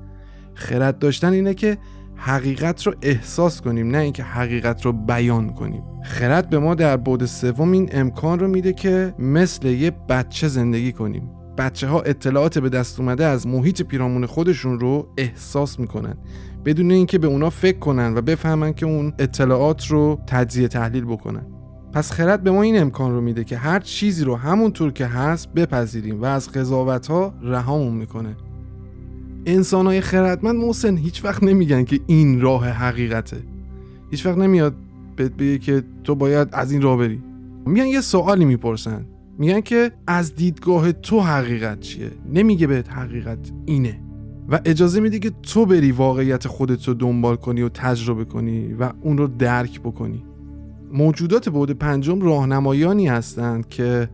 [0.53, 1.77] خرد داشتن اینه که
[2.15, 5.83] حقیقت رو احساس کنیم نه اینکه حقیقت رو بیان کنیم.
[6.03, 10.91] خرد به ما در بود سوم این امکان رو میده که مثل یه بچه زندگی
[10.91, 11.29] کنیم.
[11.57, 16.17] بچه ها اطلاعات به دست اومده از محیط پیرامون خودشون رو احساس می‌کنن.
[16.65, 21.56] بدون اینکه به اونا فکر کنن و بفهمن که اون اطلاعات رو تجزیه تحلیل بکنن.
[21.97, 25.53] پس خرد به ما این امکان رو میده که هر چیزی رو همونطور که هست
[25.53, 28.35] بپذیریم و از قضاوت ها رهامون می‌کنه.
[29.45, 33.37] انسان های خردمند محسن هیچ وقت نمیگن که این راه حقیقته.
[34.11, 34.75] هیچ وقت نمیاد
[35.15, 37.21] بهت بگه که تو باید از این راه بری.
[37.65, 39.05] میگن یه سوالی می‌پرسن.
[39.37, 43.99] میگن که از دیدگاه تو حقیقت چیه؟ نمیگه بهت حقیقت اینه.
[44.49, 48.91] و اجازه میده که تو بری واقعیت خودت رو دنبال کنی و تجربه کنی و
[49.01, 50.23] اون رو درک بکنی.
[50.97, 54.09] موجودات بود پنجم راهنمایانی هستند که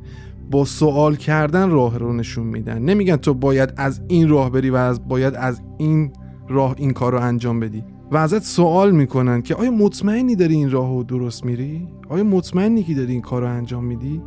[0.52, 4.76] با سوال کردن راه رو نشون میدن نمیگن تو باید از این راه بری و
[4.76, 6.14] از باید از این
[6.50, 10.72] راه این کار رو انجام بدی و ازت سوال می‌کنن که آیا مطمئنی داری این
[10.72, 14.22] راه رو درست میری؟ آیا مطمئنی که داری این کار رو انجام میدی؟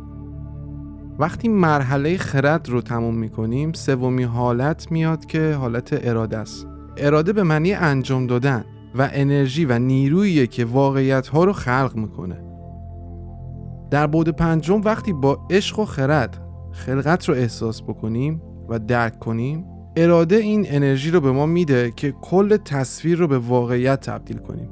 [1.19, 6.67] وقتی مرحله خرد رو تموم می‌کنیم سومی حالت میاد که حالت اراده است
[6.97, 8.65] اراده به معنی انجام دادن
[8.95, 12.46] و انرژی و نیرویی که واقعیت ها رو خلق می‌کنه
[13.91, 16.37] در بود پنجم وقتی با عشق و خرد
[16.71, 22.11] خلقت رو احساس بکنیم و درک کنیم اراده این انرژی رو به ما میده که
[22.11, 24.69] کل تصویر رو به واقعیت تبدیل کنیم.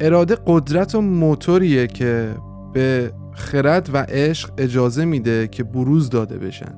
[0.00, 2.34] اراده قدرت و موتوریه که
[2.72, 6.74] به خرد و عشق اجازه میده که بروز داده بشن.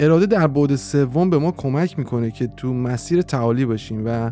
[0.00, 4.30] اراده در بود سوم به ما کمک می‌کنه که تو مسیر تعالی باشیم و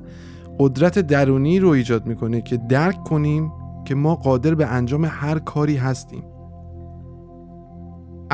[0.59, 3.53] قدرت درونی رو ایجاد می‌کنه که درک کنیم
[3.85, 6.25] که ما قادر به انجام هر کاری هستیم.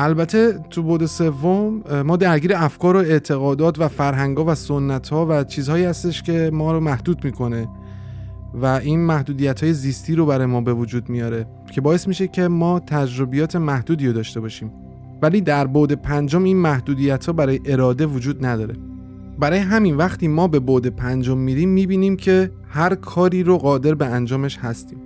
[0.01, 5.43] البته تو بود سوم ما درگیر افکار و اعتقادات و فرهنگا و سنت ها و
[5.43, 7.67] چیزهایی هستش که ما رو محدود می‌کنه
[8.53, 12.47] و این محدودیت های زیستی رو برای ما به وجود میاره که باعث میشه که
[12.47, 14.71] ما تجربیات محدودی رو داشته باشیم.
[15.21, 18.75] ولی در بود پنجم این محدودیت ها برای اراده وجود نداره.
[19.39, 24.05] برای همین وقتی ما به بود پنجم میریم می‌بینیم که هر کاری رو قادر به
[24.05, 24.99] انجامش هستیم.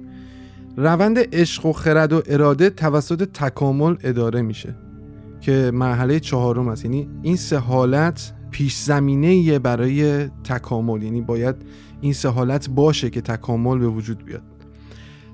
[0.78, 4.76] روند عشق و خرد و اراده توسط تکامل اداره میشه.
[5.44, 6.86] که مرحله چهارم است.
[6.86, 11.04] یعنی این سه حالت پیش زمینه برای تکامل.
[11.04, 11.56] یعنی باید
[12.02, 14.42] این سه حالت باشه که تکامل به وجود بیاد.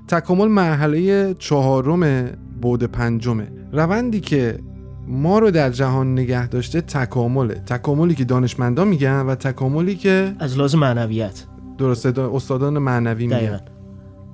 [0.08, 2.30] تکامل مرحله چهارم
[2.62, 4.58] بود پنجمه روندی که
[5.08, 7.54] ما رو در جهان نگه داشته تکامله.
[7.54, 11.44] تکاملی که دانشمندان میگن و تکاملی که از لحاظ معنویت.
[11.78, 13.60] درسته استادان معنوی میگن.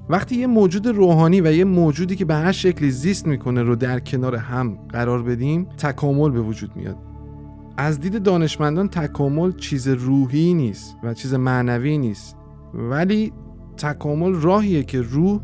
[0.09, 4.01] وقتی یه موجود روحانی و یه موجودی که به هر شکلی زیست می‌کنه رو در
[4.01, 6.97] کنار هم قرار بدیم تکامل به وجود میاد.
[7.77, 12.37] از دید دانشمندان تکامل چیز روحی نیست و چیز معنوی نیست.
[12.75, 13.33] ولی
[13.77, 15.41] تکامل راهیه که روح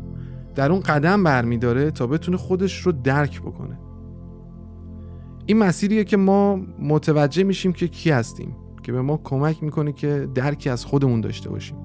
[0.55, 3.79] در اون قدم برمیداره تا بتونه خودش رو درک بکنه.
[5.45, 10.27] این مسیریه که ما متوجه میشیم که کی هستیم که به ما کمک می‌کنه که
[10.35, 11.77] درکی از خودمون داشته باشیم.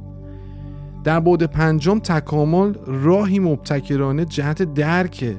[1.08, 5.36] در بعد پنجم تکامل راهی مبتکرانه جهت درک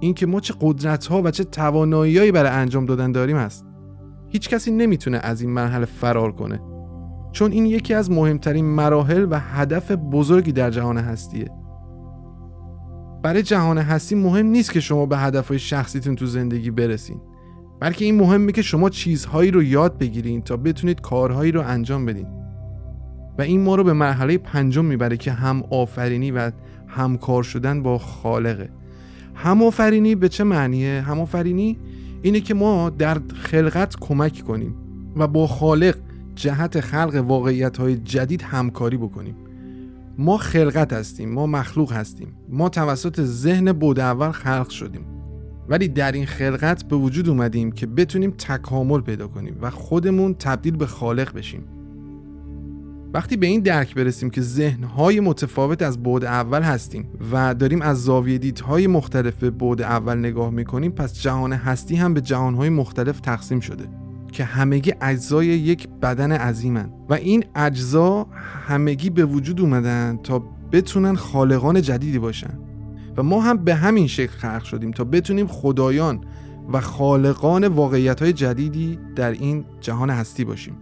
[0.00, 3.66] اینکه ما چه قدرت ها و چه تواناییهایی برای انجام دادن داریم است
[4.28, 6.60] هیچ کسی نمی‌تونه از این مرحله فرار کنه.
[7.32, 11.50] چون این یکی از مهمترین مراحل و هدف بزرگی در جهان هستیه.
[13.22, 17.20] برای جهان هستی مهم نیست که شما به هدفهای شخصیتون تو زندگی برسین.
[17.80, 22.35] بلکه این مهمه که شما چیزهایی رو یاد بگیرین تا بتونید کارهایی رو انجام بدین.
[23.38, 26.50] و این ما رو به مرحله پنجم می‌بره که هم آفرینی و
[26.88, 28.68] همکار شدن با خالقه.
[29.34, 31.78] هم آفرینی به چه معنیه؟ هم آفرینی
[32.22, 34.74] اینه که ما در خلقت کمک کنیم
[35.16, 35.96] و با خالق
[36.34, 39.36] جهت خلق واقعیت های جدید همکاری بکنیم.
[40.18, 45.06] ما خلقت هستیم ما مخلوق هستیم ما توسط ذهن بود اول خلق شدیم.
[45.68, 50.76] ولی در این خلقت به وجود اومدیم که بتونیم تکامل پیدا کنیم و خودمون تبدیل
[50.76, 51.75] به خالق بشیم.
[53.14, 58.04] وقتی به این درک برسیم که ذهنهای متفاوت از بعد اول هستیم و داریم از
[58.04, 63.20] زاویه دیدهای مختلف به بعد اول نگاه می‌کنیم پس جهان هستی هم به جهانهای مختلف
[63.20, 63.84] تقسیم شده
[64.32, 68.26] که همگی اجزای یک بدن عظیمن و این اجزا
[68.68, 70.42] همگی به وجود اومدن تا
[70.72, 72.58] بتونن خالقان جدیدی باشن.
[73.16, 76.20] و ما هم به همین شکل خلق شدیم تا بتونیم خدایان
[76.72, 80.74] و خالقان واقعیت های جدیدی در این جهان هستی باشیم.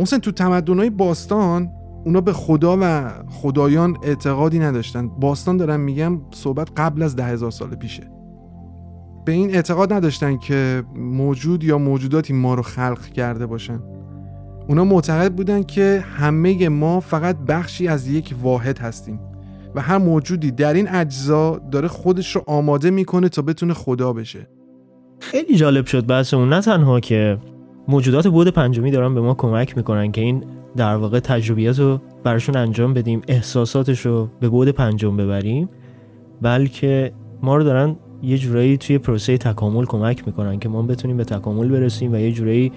[0.00, 1.70] محسن تو تمدنهای باستان
[2.04, 5.08] اونا به خدا و خدایان اعتقادی نداشتن.
[5.08, 8.10] باستان دارم میگم صحبت قبل از ده هزار سال پیشه.
[9.24, 13.80] به این اعتقاد نداشتن که موجود یا موجوداتی ما رو خلق کرده باشن.
[14.68, 19.20] اونا معتقد بودن که همه ما فقط بخشی از یک واحد هستیم
[19.74, 24.48] و هر موجودی در این اجزا داره خودش رو آماده می‌کنه تا بتونه خدا بشه.
[25.20, 26.48] خیلی جالب شد بحثمون.
[26.48, 27.38] نه تنها که
[27.90, 30.44] موجودات بود پنجمی دارن به ما کمک می‌کنن که این
[30.76, 35.68] در واقع تجربیات رو براشون انجام بدیم احساساتش رو به بود پنجم ببریم
[36.42, 37.12] بلکه
[37.42, 41.68] ما رو دارن یه جورایی توی پروسه تکامل کمک می‌کنن که ما بتونیم به تکامل
[41.68, 42.72] برسیم و یه جورایی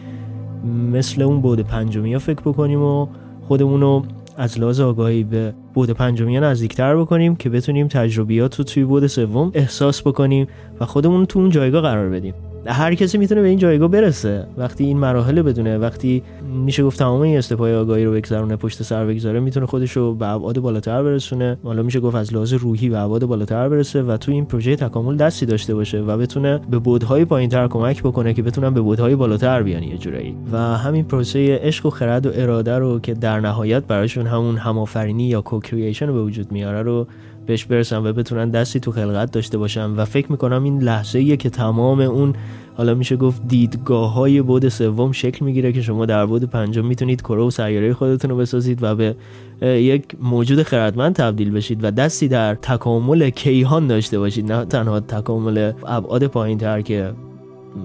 [0.91, 3.07] مثل اون بود پنجمی ها فکر بکنیم و
[3.47, 4.03] خودمون رو
[4.38, 9.51] از لحاظ آگاهی به بود پنجمی نزدیکتر بکنیم که بتونیم تجربیات رو توی بود سوم
[9.53, 10.47] احساس بکنیم
[10.80, 12.34] و خودمون تو اون جایگاه قرار بدیم.
[12.66, 14.47] هر کسی می‌تونه به این جایگاه برسه.
[14.57, 16.24] وقتی این مراحل بدونه وقتی
[16.66, 20.28] میشه گفت تمام این استپای آگاهی رو بگذرونه پشت سر بگذاره می‌تونه خودش رو به
[20.28, 21.57] ابعاد بالاتر برسونه.
[21.64, 25.18] حالا میشه گفت از لحاظ روحی به ابعاد بالاتر برسه و تو این پروژه تکامل
[25.18, 29.64] دستی داشته باشه و بتونه به بودهای پایینتر کمک بکنه که بتونن به بودهای بالاتر
[29.64, 30.36] بیان یه جورایی.
[30.51, 35.28] و همین پروسه عشق و خرد و اراده رو که در نهایت براشون همون همآفرینی
[35.28, 37.07] یا کوکرییشن به وجود میاره رو
[37.46, 41.38] بهش برسن و بتونن دستی تو خلقت داشته باشن و فکر می‌کنم این لحظه ایه
[41.38, 42.34] که تمام اون
[42.78, 47.22] حالا میشه گفت دیدگاه های بود سوم شکل می‌گیره که شما در بود پنجم می‌تونید
[47.22, 49.16] کره و سیاره خودتون رو بسازید و به
[49.62, 55.72] یک موجود خردمند تبدیل بشید و دستی در تکامل کیهان داشته باشید نه تنها تکامل
[55.88, 57.14] ابعاد پایین تر که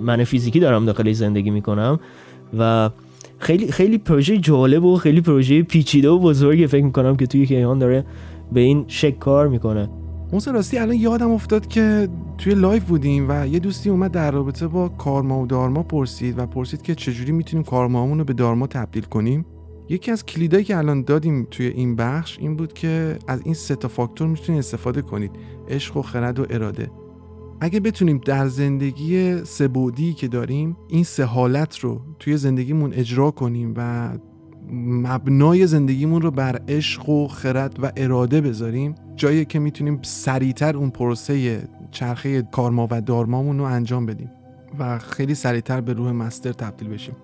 [0.03, 2.01] من فیزیکی دارم داخل زندگی می‌کنم
[2.59, 2.91] و
[3.39, 7.79] خیلی خیلی پروژه جالب و خیلی پروژه پیچیده و بزرگی فکر می‌کنم که توی کیهان
[7.79, 8.05] داره
[8.53, 9.91] به این شکل کار می‌کنه.
[10.33, 14.67] موسا راستی الان یادم افتاد که توی live بودیم و یه دوستی اومد در رابطه
[14.67, 19.03] با کارما و دارما پرسید و پرسید که چجوری می‌تونیم کارمامون رو به دارما تبدیل
[19.03, 19.45] کنیم.
[19.89, 23.77] یکی از کلیدایی که الان دادیم توی این بخش این بود که از این سه
[23.77, 25.31] تا فاکتور می‌تونید استفاده کنید
[25.69, 26.91] عشق و خرد و اراده.
[27.61, 33.31] اگه بتونیم در زندگی سه بعدی که داریم این سه حالت رو توی زندگیمون اجرا
[33.31, 34.11] کنیم و
[34.73, 38.95] مبنای زندگیمون رو بر عشق و خرد و اراده بذاریم.
[39.16, 44.31] جایی که می‌تونیم سریعتر اون پروسه چرخه کارما و دارمامون رو انجام بدیم
[44.79, 47.16] و خیلی سریعتر به روح مستر تبدیل بشیم.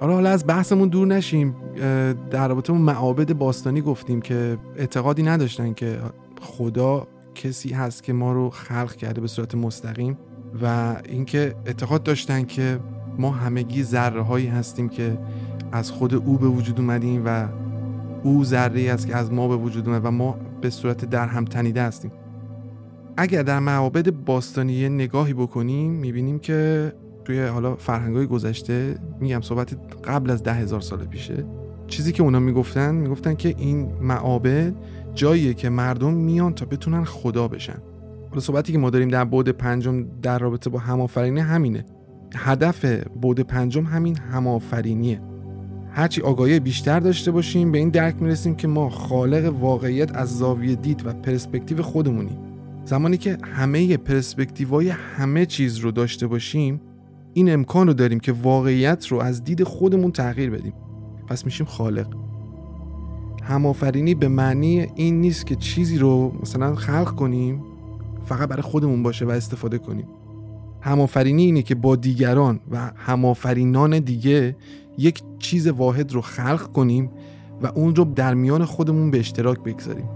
[0.00, 1.54] حالا حالا از بحثمون دور نشیم.
[2.30, 5.98] در رابطه معابد باستانی گفتیم که اعتقادی نداشتن که
[6.40, 10.18] خدا کسی هست که ما رو خلق کرده به صورت مستقیم
[10.62, 12.80] و اینکه اعتقاد داشتن که
[13.18, 15.18] ما همگی ذره هایی هستیم که
[15.72, 17.48] از خود او به وجود اومدیم و
[18.22, 21.44] او ذره است که از ما به وجود اومد و ما به صورت در هم
[21.44, 22.12] تنیده هستیم.
[23.16, 26.92] اگر در معابد باستانی نگاهی بکنیم می‌بینیم که
[27.24, 31.44] توی حالا فرهنگای گذشته میگم صحبت قبل از ده هزار سال پیشه
[31.86, 34.74] چیزی که اونا می‌گفتن می‌گفتن که این معابد
[35.14, 37.78] جاییه که مردم میان تا بتونن خدا بشن.
[38.30, 41.84] حالا صحبتی که ما داریم در بعد پنجم در رابطه با همآفرینی همینه.
[42.34, 42.84] هدف
[43.22, 45.20] بعد پنجم همین همآفرینیه.
[45.94, 50.74] هرچی آگاهی بیشتر داشته باشیم به این درک می‌رسیم که ما خالق واقعیت از زاویه
[50.74, 52.38] دید و پرسپکتیو خودمونیم.
[52.84, 56.80] زمانی که همه پرسپکتیوهای همه چیز رو داشته باشیم
[57.34, 60.72] این امکان رو داریم که واقعیت رو از دید خودمون تغییر بدیم.
[61.28, 62.06] پس میشیم خالق.
[63.42, 67.62] همآفرینی به معنی این نیست که چیزی رو مثلا خلق کنیم
[68.24, 70.06] فقط برای خودمون باشه و استفاده کنیم.
[70.80, 74.56] همآفرینی اینه که با دیگران و همآفرینان دیگه
[74.98, 77.10] یک چیز واحد رو خلق کنیم
[77.62, 80.08] و اون رو در میان خودمون به اشتراک بگذاریم.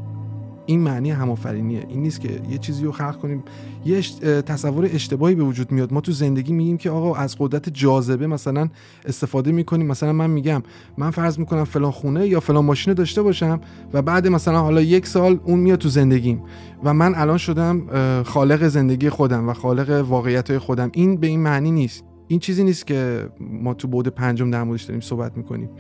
[0.68, 3.43] این معنی همآفرینیه این نیست که یه چیزی رو خلق کنیم.
[3.85, 4.01] یه
[4.43, 5.93] تصور اشتباهی به وجود میاد.
[5.93, 8.68] ما تو زندگی میگیم که آقا از قدرت جاذبه مثلا
[9.05, 9.87] استفاده می‌کنیم.
[9.87, 10.62] مثلا من میگم
[10.99, 13.61] من فرض می‌کنم فلان خونه یا فلان ماشین داشته باشم
[13.93, 16.43] و بعد مثلا حالا یک سال اون میاد تو زندگیم
[16.85, 17.83] و من الان شدم
[18.22, 20.91] خالق زندگی خودم و خالق واقعیت خودم.
[20.93, 22.05] این به این معنی نیست.
[22.29, 25.70] این چیزی نیست که ما تو بود پنجم در موردش داریم صحبت می‌کنیم.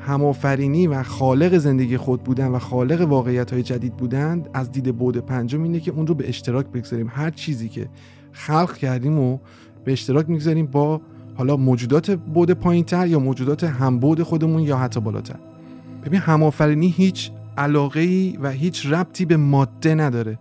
[0.00, 5.16] همآفرینی و خالق زندگی خود بودن و خالق واقعیت های جدید بودند از دید بود
[5.16, 7.10] پنجم اینه که اون رو به اشتراک بگذاریم.
[7.10, 7.88] هر چیزی که
[8.32, 9.38] خلق کردیم و
[9.84, 11.00] به اشتراک می‌گذاریم با
[11.34, 15.36] حالا موجودات بود پایین تر یا موجودات همبود خودمون یا حتی بالاتر.
[16.04, 20.38] ببین همآفرینی هیچ علاقه و هیچ ربطی به ماده نداره.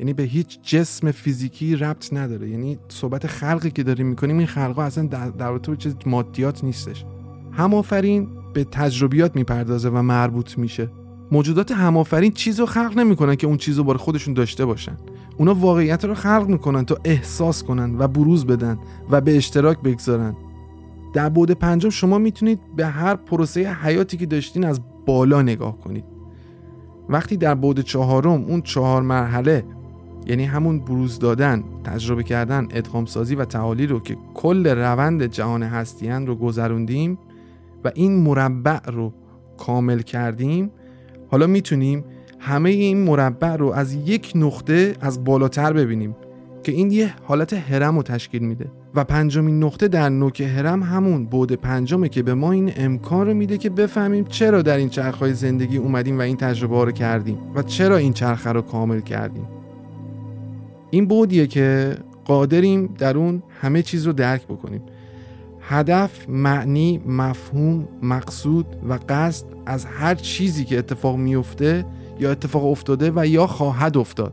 [0.00, 2.48] یعنی به هیچ جسم فیزیکی ربط نداره.
[2.48, 7.04] یعنی صحبت خلقی که داریم می‌کنیم این خلقا اصلا در رابطه چیز مادیات نیستش.
[7.52, 10.90] همآفرین به تجربیات می‌پردازه و مربوط میشه.
[11.32, 14.96] موجودات همآفرین چیز رو خلق نمی‌کنن که اون چیز رو بار خودشون داشته باشن.
[15.36, 18.78] اونا واقعیت رو خلق می‌کنن تا احساس کنن و بروز بدن
[19.10, 20.36] و به اشتراک بگذارن.
[21.14, 26.04] در بود پنجم شما می‌تونید به هر پروسه حیاتی که داشتین از بالا نگاه کنید.
[27.08, 29.64] وقتی در بود چهارم اون چهار مرحله
[30.26, 35.62] یعنی همون بروز دادن تجربه کردن ادغام سازی و تعالی رو که کل روند جهان
[35.62, 37.18] هستیان رو گذروندیم
[37.84, 39.12] و این مربع رو
[39.58, 40.70] کامل کردیم.
[41.28, 42.04] حالا می‌تونیم
[42.38, 46.16] همه این مربع رو از یک نقطه از بالاتر ببینیم
[46.62, 48.70] که این یه حالت هرم رو تشکیل میده.
[48.94, 53.34] و پنجمین نقطه در نوک هرم همون بود پنجمه که به ما این امکان رو
[53.34, 57.62] میده که بفهمیم چرا در این چرخهای زندگی اومدیم و این تجربه رو کردیم و
[57.62, 59.59] چرا این چرخه رو کامل کردیم.
[60.90, 64.82] این بودیه که قادریم در اون همه چیز رو درک بکنیم.
[65.60, 71.84] هدف، معنی، مفهوم، مقصود و قصد از هر چیزی که اتفاق میفته
[72.20, 74.32] یا اتفاق افتاده و یا خواهد افتاد.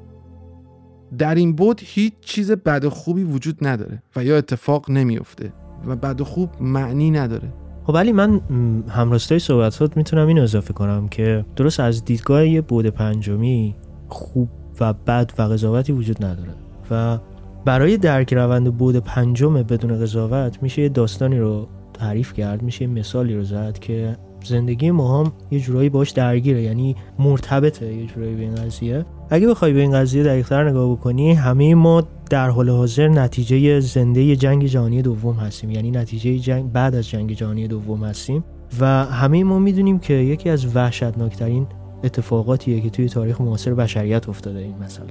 [1.17, 5.53] در این بود هیچ چیز بد و خوبی وجود نداره و یا اتفاق نمیفته
[5.87, 7.53] و بد و خوب معنی نداره.
[7.83, 8.41] خب ولی من
[8.89, 13.75] همراستای صحبتات می‌تونم این اضافه کنم که درست از دیدگاه یه بود پنجمی
[14.07, 14.49] خوب
[14.79, 16.53] و بد و قضاوتی وجود نداره.
[16.91, 17.17] و
[17.65, 22.87] برای درک روند بود پنجم بدون قضاوت میشه یه داستانی رو تعریف کرد میشه یه
[22.87, 28.35] مثالی رو زد که زندگی ما هم یه جورایی باش درگیره یعنی مرتبطه یه جورایی
[28.35, 29.05] به این قضیه.
[29.29, 34.35] اگه بخوای به این قضیه دقیقتر نگاه بکنی همه ما در حال حاضر نتیجه زنده
[34.35, 38.43] جنگ جهانی دوم هستیم یعنی نتیجه جنگ بعد از جنگ جهانی دوم هستیم.
[38.79, 41.67] و همه ما می‌دونیم که یکی از وحشتناکترین
[42.03, 45.09] اتفاقاتیه که توی تاریخ معاصر بشریت افتاده این مسئله.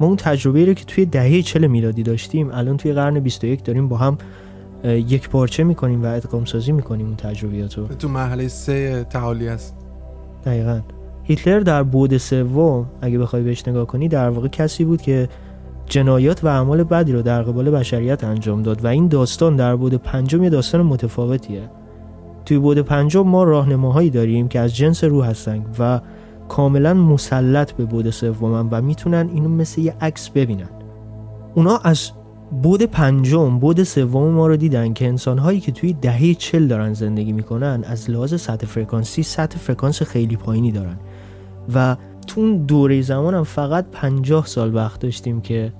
[0.00, 3.88] ما اون تجربه رو که توی دهه 40 میلادی داشتیم الان توی قرن 21 داریم
[3.88, 4.18] با هم
[4.84, 9.76] یک پارچه می‌کنیم و ادغام سازی می‌کنیم اون تجربیات رو تو مرحله سه تعالی است.
[10.44, 10.80] دقیقا.
[11.22, 15.28] هیتلر در بود سوم اگه بخوای بهش نگاه کنی در واقع کسی بود که
[15.86, 19.94] جنایات و اعمال بدی رو در قبال بشریت انجام داد و این داستان در بود
[19.94, 21.70] پنجم یه داستان متفاوتیه.
[22.46, 26.00] توی بود پنجم ما راهنماهایی داریم که از جنس روح هستن و
[26.48, 30.68] کاملا مسلط به بود سومن و می‌تونن اینو مثل یه عکس ببینن.
[31.54, 32.10] اونا از
[32.62, 36.92] بعد پنجم بعد سوم ما رو دیدن که انسان هایی که توی دهه چل دارن
[36.92, 40.96] زندگی می‌کنن از لحاظ سطح فرکانسی سطح فرکانس خیلی پایینی دارن.
[41.74, 45.72] و تو اون دوره زمان هم فقط پنجاه سال وقت داشتیم که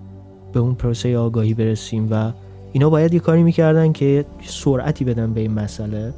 [0.52, 2.32] به اون پروسه آگاهی برسیم و
[2.72, 6.14] اینا باید یه کاری می‌کردن که سرعتی بدن به این مسئله.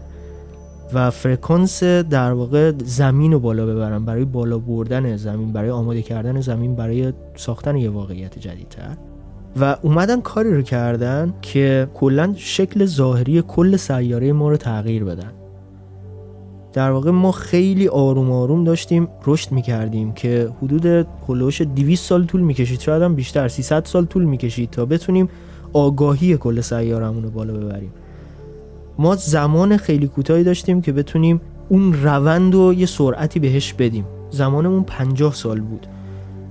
[0.95, 6.41] و فرکانس در واقع زمین رو بالا ببرن برای بالا بردن زمین برای آماده کردن
[6.41, 8.97] زمین برای ساختن یه واقعیت جدیدتر.
[9.61, 15.33] و اومدن کاری رو کردن که کلا شکل ظاهری کل سیاره ما رو تغییر بدن.
[16.73, 22.41] در واقع ما خیلی آروم آروم داشتیم رشد می‌کردیم که حدود هلوش 200 سال طول
[22.41, 25.29] می‌کشید شاید هم بیشتر 300 سال طول می‌کشید تا بتونیم
[25.73, 27.93] آگاهی کل سیارمون رو بالا ببریم.
[28.99, 34.05] ما زمان خیلی کوتاهی داشتیم که بتونیم اون روند رو یه سرعتی بهش بدیم.
[34.31, 35.87] زمانمون 50 سال بود.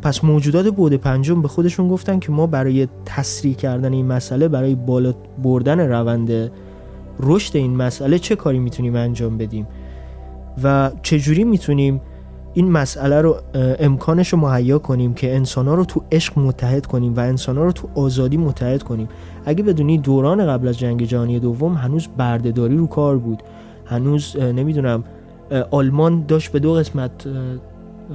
[0.02, 4.76] پس موجودات بود پنجم به خودشون گفتن که ما برای تسریع کردن این مسئله برای
[4.76, 6.52] بالا بردن روند
[7.20, 9.68] رشد این مسئله چه کاری می‌تونیم انجام بدیم؟
[10.64, 12.02] و چجوری می‌تونیم
[12.58, 13.38] این مسئله رو
[13.80, 17.88] امکانش رو مهیا کنیم که انسانها رو تو عشق متحد کنیم و انسانها رو تو
[17.96, 19.10] آزادی متحد کنیم.
[19.46, 23.44] اگه بدونی دوران قبل از جنگ جهانی دوم هنوز بردهداری رو کار بود.
[23.86, 25.04] هنوز نمی‌دونم
[25.72, 27.12] آلمان داشت به دو قسمت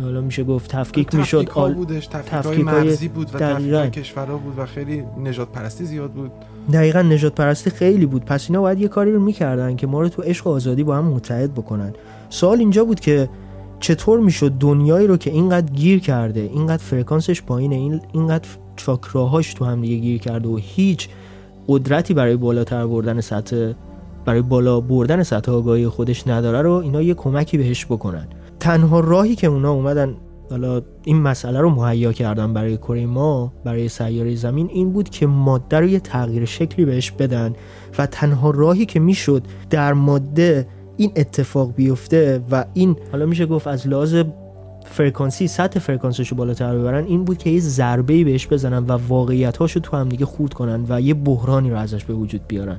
[0.02, 1.48] حالا میشه گفت تفکیک می‌شد.
[1.54, 1.74] آل...
[1.74, 6.30] بودش تفکیک های مرزی بود و تفکیک کشورها بود و خیلی نجات پرستی زیاد بود.
[6.72, 8.24] دقیقا نجات پرستی خیلی بود.
[8.24, 10.96] پس اینا باید یه کاری رو می‌کردن که ما رو تو عشق و آزادی با
[10.96, 11.92] هم متحد بکنن.
[12.28, 13.28] سوال اینجا بود که
[13.82, 19.64] چطور می‌شد دنیایی رو که اینقدر گیر کرده اینقدر فرکانسش پایینه این اینقدر چاکراهاش تو
[19.64, 21.08] هم دیگه گیر کرده و هیچ
[21.68, 23.72] قدرتی برای بالاتر بردن سطح
[24.24, 28.28] برای بالا بردن سطح آگاهی خودش نداره رو اینا یه کمکی بهش بکنن.
[28.60, 30.14] تنها راهی که اونا اومدن
[30.50, 35.26] حالا این مسئله رو مهیا کردن برای کره ما برای سیاره زمین این بود که
[35.26, 37.54] ماده رو یه تغییر شکلی بهش بدن
[37.98, 40.66] و تنها راهی که می‌شد در ماده
[41.02, 44.16] این اتفاق بیفته و این حالا میشه گفت از لحاظ
[44.84, 49.80] فرکانسی سطح فرکانسش رو بالاتر ببرن این بود که یه ضربه بهش بزنن و واقعیت‌هاشو
[49.80, 52.78] تو هم دیگه خورد کنن و یه بحرانی رو ازش به وجود بیارن.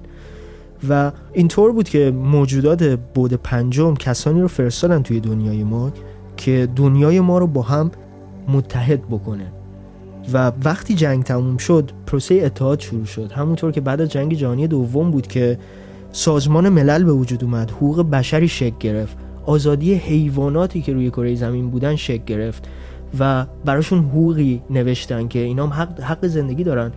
[0.89, 5.91] و اینطور بود که موجودات بود پنجم کسانی رو فرستادن توی دنیای ما
[6.37, 7.91] که دنیای ما رو با هم
[8.47, 9.51] متحد بکنه.
[10.33, 13.31] و وقتی جنگ تموم شد پروسه اتحاد شروع شد.
[13.31, 15.57] همونطور که بعد از جنگ جهانی دوم بود که
[16.15, 19.17] سازمان ملل به وجود اومد حقوق بشری شکل گرفت.
[19.45, 22.67] آزادی حیواناتی که روی کره زمین بودن شکل گرفت
[23.19, 26.91] و براشون حقوقی نوشتن که اینا حق, حق زندگی دارن.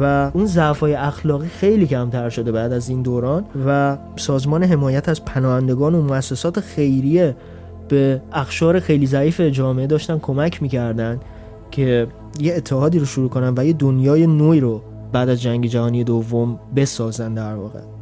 [0.00, 5.24] و اون ضعفای اخلاقی خیلی کمتر شده بعد از این دوران و سازمان حمایت از
[5.24, 7.36] پناهندگان و مؤسسات خیریه
[7.88, 11.20] به اخشار خیلی ضعیف جامعه داشتن کمک می‌کردن
[11.70, 12.06] که
[12.40, 16.60] یه اتحادی رو شروع کنن و یه دنیای نوعی رو بعد از جنگ جهانی دوم
[16.76, 17.97] بسازن در واقع.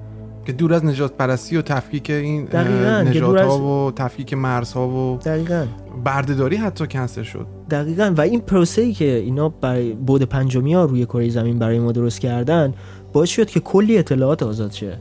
[0.46, 5.66] که دور از نجات پرستی و تفکیک این نجات ها و تفکیک مرزها و دقیقا.
[6.04, 7.46] بردهداری حتی کنسل شد.
[7.70, 8.14] دقیقا.
[8.16, 11.92] و این پروسه ای که اینا برای بود پنجمی ها روی کره زمین برای ما
[11.92, 12.74] درست کردن
[13.12, 14.98] باعث شد که کلی اطلاعات آزاد شه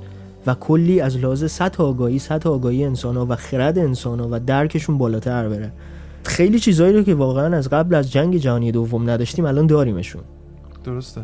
[0.47, 4.39] و کلی از لحاظ سطح آگاهی سطح آگاهی انسان ها و خرد انسان ها و
[4.39, 5.71] درکشون بالاتر بره.
[6.23, 10.21] خیلی چیزایی رو که واقعا از قبل از جنگ جهانی دوم نداشتیم الان داریمشون.
[10.83, 11.21] درسته.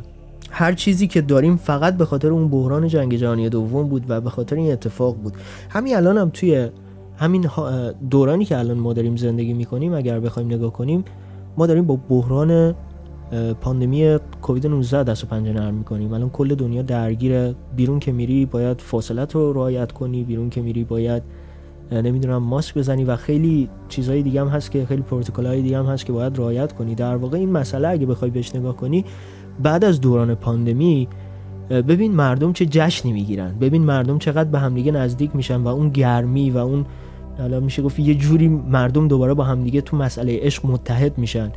[0.51, 4.29] هر چیزی که داریم فقط به خاطر اون بحران جنگ جهانی دوم بود و به
[4.29, 5.33] خاطر این اتفاق بود.
[5.69, 6.69] همین الان هم توی
[7.17, 7.49] همین
[8.09, 11.03] دورانی که الان ما داریم زندگی می‌کنیم اگر بخوایم نگاه کنیم
[11.57, 12.75] ما داریم با بحران
[13.61, 16.13] پاندمی کووید 19 دست و پنجه نرم می‌کنیم.
[16.13, 20.83] الان کل دنیا درگیر بیرون که میری باید فاصلت رو رعایت کنی بیرون که میری
[20.83, 21.23] باید
[21.91, 26.05] نمی‌دونم ماسک بزنی و خیلی چیزهای دیگه هم هست که خیلی پروتکل دیگه هم هست
[26.05, 26.95] که باید رعایت کنی.
[26.95, 29.05] در واقع این مسئله اگه بخوای بهش نگاه کنی
[29.63, 31.07] بعد از دوران پاندمی
[31.69, 33.55] ببین مردم چه جشنی می‌گیرن.
[33.59, 36.85] ببین مردم چقدر به همدیگه نزدیک میشن و اون گرمی و اون
[37.37, 41.51] حالا میشه گفت یه جوری مردم دوباره با همدیگه تو مسئله عشق متحد میشن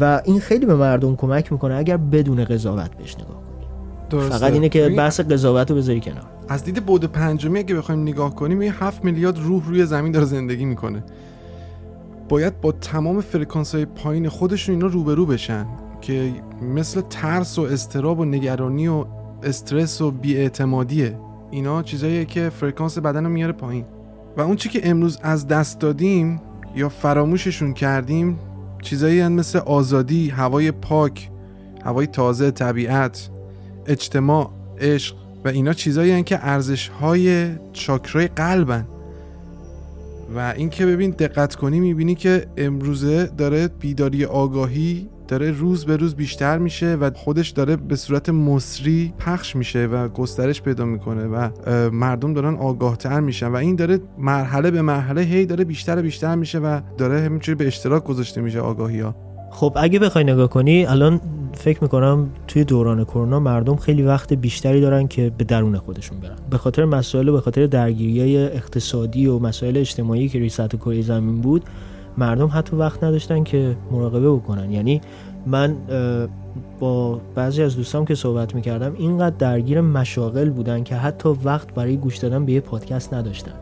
[0.00, 3.66] و این خیلی به مردم کمک می‌کنه اگر بدون قضاوت بهش نگاه کنی.
[4.10, 4.38] درسته.
[4.38, 6.26] فقط اینه که بحث قضاوت رو بذاری کنار.
[6.48, 10.24] از دید بود پنجمی اگه بخوایم نگاه کنیم یه 7 میلیارد روح روی زمین داره
[10.24, 11.02] زندگی می‌کنه.
[12.28, 15.66] باید با تمام فرکانس های پایین خودشون اینا روبرو بشن.
[16.00, 16.32] که
[16.62, 19.04] مثل ترس و استراب و نگرانی و
[19.42, 21.18] استرس و بیاعتمادیه.
[21.50, 23.84] اینا چیزاییه که فرکانس بدن رو میاره پایین.
[24.36, 26.40] و اون چی که امروز از دست دادیم
[26.76, 28.38] یا فراموششون کردیم
[28.82, 31.30] چیزایی مثل آزادی، هوای پاک،
[31.84, 33.30] هوای تازه، طبیعت،
[33.86, 38.86] اجتماع، عشق و اینا چیزایی که ارزش های چاکرای قلبن.
[40.36, 46.14] و اینکه ببین دقت کنی می‌بینی که امروزه داره بیداری آگاهی داره روز به روز
[46.14, 51.50] بیشتر میشه و خودش داره به صورت مصری پخش میشه و گسترش پیدا می‌کنه و
[51.90, 56.34] مردم دارن آگاهتر میشن و این داره مرحله به مرحله هی داره بیشتر و بیشتر
[56.34, 59.14] میشه و داره همینجوری به اشتراک گذاشته میشه آگاهی ها
[59.50, 61.20] خب اگه بخوای نگاه کنی الان
[61.54, 66.36] فکر می‌کنم توی دوران کرونا مردم خیلی وقت بیشتری دارن که به درون خودشون برن.
[66.50, 71.02] به خاطر مسائل و به خاطر درگیری اقتصادی و مسائل اجتماعی که روی سطح کره
[71.02, 71.64] زمین بود
[72.18, 74.72] مردم حتی وقت نداشتن که مراقبه بکنن.
[74.72, 75.00] یعنی
[75.46, 75.76] من
[76.80, 81.96] با بعضی از دوستام که صحبت می‌کردم اینقدر درگیر مشاغل بودن که حتی وقت برای
[81.96, 83.54] گوش دادن به یه پادکست نداشتن.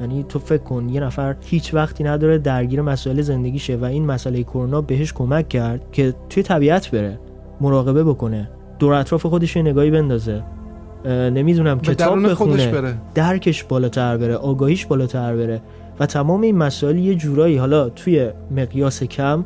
[0.00, 4.42] یعنی تو فکر کن یه نفر هیچ وقتی نداره درگیر مسائل زندگیشه و این مسئله
[4.42, 7.18] کرونا بهش کمک کرد که توی طبیعت بره
[7.60, 10.42] مراقبه بکنه دور اطراف خودش یه نگاهی بندازه.
[11.06, 12.94] نمی‌دونم کتاب بخونه بره.
[13.14, 15.60] درکش بالاتر بره آگاهیش بالاتر بره.
[16.00, 19.44] و تمام این مسائل یه جورایی حالا توی مقیاس کم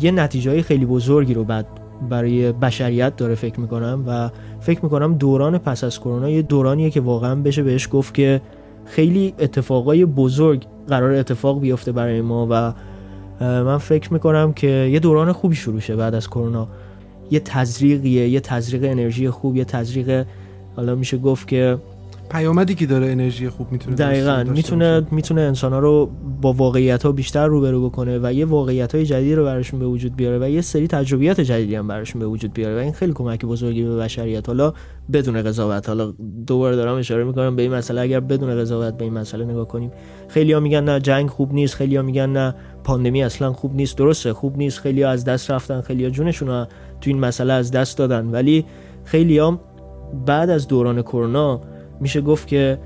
[0.00, 1.66] یه نتیجه خیلی بزرگی رو بعد
[2.08, 4.30] برای بشریت داره فکر می‌کنم و
[4.60, 8.40] فکر می‌کنم دوران پس از کرونا یه دورانیه که واقعا بشه بهش گفت که
[8.84, 12.72] خیلی اتفاقای بزرگ قرار اتفاق بیفته برای ما و
[13.40, 16.68] من فکر می‌کنم که یه دوران خوبی شروع شه بعد از کرونا.
[17.30, 20.26] یه تزریقیه یه تزریق انرژی خوب یه تزریق
[20.76, 21.78] حالا میشه گفت که
[22.32, 24.44] پیامدی که داره انرژی خوب می‌تونه دقیقا.
[24.48, 26.10] می‌تونه می‌تونه انسان ها رو
[26.40, 30.16] با واقعیت ها بیشتر روبرو بکنه و یه واقعیت های جدید رو براشون به وجود
[30.16, 33.44] بیاره و یه سری تجربیات جدیدی هم براشون به وجود بیاره و این خیلی کمک
[33.44, 34.48] بزرگی به بشریت.
[34.48, 34.72] حالا
[35.12, 36.12] بدون قضاوت حالا
[36.46, 39.90] دوباره دارم اشاره می‌کنم به این مسئله اگر بدون قضاوت به این مسئله نگاه کنیم
[40.28, 42.54] خیلی ها میگن نه جنگ خوب نیست خیلی ها میگن نه
[42.84, 44.78] پاندمی اصلا خوب نیست درسته خوب نیست.
[44.78, 46.64] خیلی ها از دست رفتن خیلی ها جونشون
[47.00, 48.26] تو این مسئله از دست دادن.
[48.26, 48.64] ولی
[49.04, 49.60] خیلی ها
[50.26, 51.60] بعد از دوران کرونا
[52.02, 52.78] میشه گفت که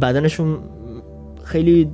[0.00, 0.58] بدنشون
[1.44, 1.90] خیلی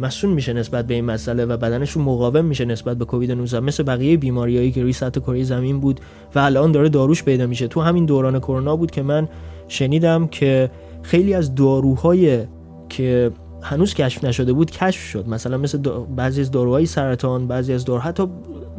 [0.00, 3.82] مسئول میشه نسبت به این مسئله و بدنشون مقاوم میشه نسبت به کووید 19 مثل
[3.82, 6.00] بقیه بیماریایی که روی سطح کره زمین بود
[6.34, 7.68] و الان داره داروش پیدا میشه.
[7.68, 9.28] تو همین دوران کرونا بود که من
[9.68, 10.70] شنیدم که
[11.02, 12.46] خیلی از داروهای
[12.88, 13.30] که
[13.62, 15.28] هنوز کشف نشده بود کشف شد.
[15.28, 15.78] مثلا مثل
[16.16, 18.26] بعضی از داروهای سرطان بعضی از دارو حتی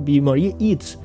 [0.05, 0.95] بیماری ایدز.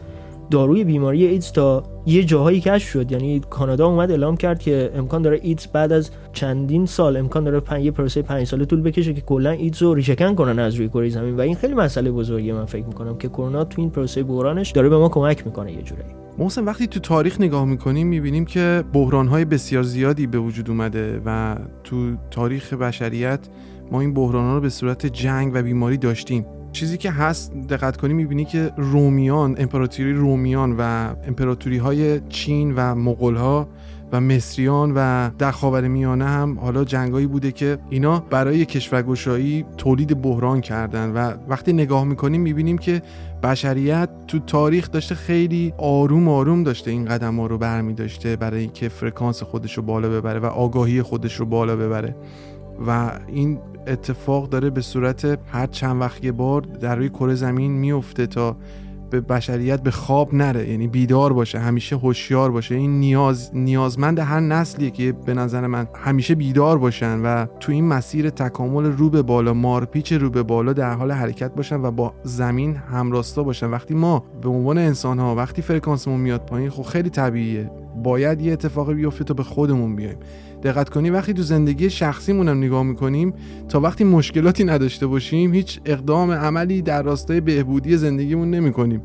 [0.50, 3.12] داروی بیماری ایدز تا یه جاهایی کشف شد.
[3.12, 7.60] یعنی کانادا اومد اعلام کرد که امکان داره ایدز بعد از چندین سال امکان داره
[7.60, 7.80] پن...
[7.80, 11.08] یه پروسه 5 ساله طول بکشه که کلا ایدز رو ریشه‌کن کنن از روی کره
[11.08, 11.36] زمین.
[11.36, 14.88] و این خیلی مسئله بزرگیه من فکر می‌کنم که کرونا تو این پروسه بحرانش داره
[14.88, 16.08] به ما کمک می‌کنه یه جورایی.
[16.38, 21.56] محسن وقتی تو تاریخ نگاه می‌کنیم می‌بینیم که بحرانهای بسیار زیادی به وجود اومده و
[21.84, 21.96] تو
[22.30, 23.40] تاریخ بشریت
[23.92, 26.46] ما این بحران رو به صورت جنگ و بیماری داشتیم.
[26.76, 30.82] چیزی که هست دقت کنی می‌بینی که رومیان امپراتوری رومیان و
[31.26, 33.68] امپراتوری های چین و مغول ها
[34.12, 40.22] و مصریان و در خاور میانه هم حالا جنگایی بوده که اینا برای کشورگشایی تولید
[40.22, 43.02] بحران کردن و وقتی نگاه می‌کنیم می‌بینیم که
[43.42, 48.60] بشریت تو تاریخ داشته خیلی آروم آروم داشته این قدم ها رو برمی داشته برای
[48.60, 52.16] اینکه فرکانس خودش رو بالا ببره و آگاهی خودش رو بالا ببره
[52.86, 57.72] و این اتفاق داره به صورت هر چند وقت یه بار در روی کره زمین
[57.72, 58.56] میفته تا
[59.10, 60.70] به بشریت به خواب نره.
[60.70, 62.74] یعنی بیدار باشه همیشه هوشیار باشه.
[62.74, 67.84] این نیاز نیازمند هر نسلیه که به نظر من همیشه بیدار باشن و تو این
[67.84, 72.14] مسیر تکامل رو به بالا مارپیچ رو به بالا در حال حرکت باشن و با
[72.22, 73.66] زمین همراستا باشن.
[73.70, 77.70] وقتی ما به عنوان انسان ها وقتی فرکانسمون میاد پایین خب خیلی طبیعیه.
[78.02, 80.18] باید یه اتفاقی بیفته تا به خودمون بیایم.
[80.66, 83.34] دقت کنی وقتی تو زندگی شخصیمون هم نگاه می‌کنیم
[83.68, 89.02] تا وقتی مشکلاتی نداشته باشیم هیچ اقدام عملی در راستای بهبودی زندگیمون نمی‌کنیم.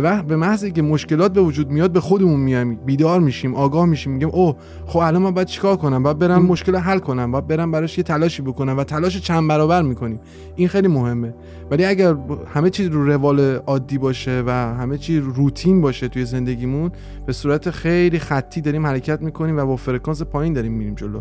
[0.00, 4.12] به به محض که مشکلات به وجود میاد به خودمون میایم بیدار میشیم آگاه میشیم
[4.12, 7.70] میگیم اوه خب الان من باید چیکار کنم؟ باید برم مشکل حل کنم باید برم
[7.70, 10.20] براش یه تلاشی بکنم و تلاش چند برابر می‌کنیم.
[10.56, 11.34] این خیلی مهمه.
[11.70, 12.16] ولی اگر
[12.54, 16.90] همه چیز رو روال عادی باشه و همه چیز روتین باشه توی زندگیمون
[17.26, 21.20] به صورت خیلی خطی داریم حرکت می‌کنیم و با فرکانس پایین داریم میریم جلو.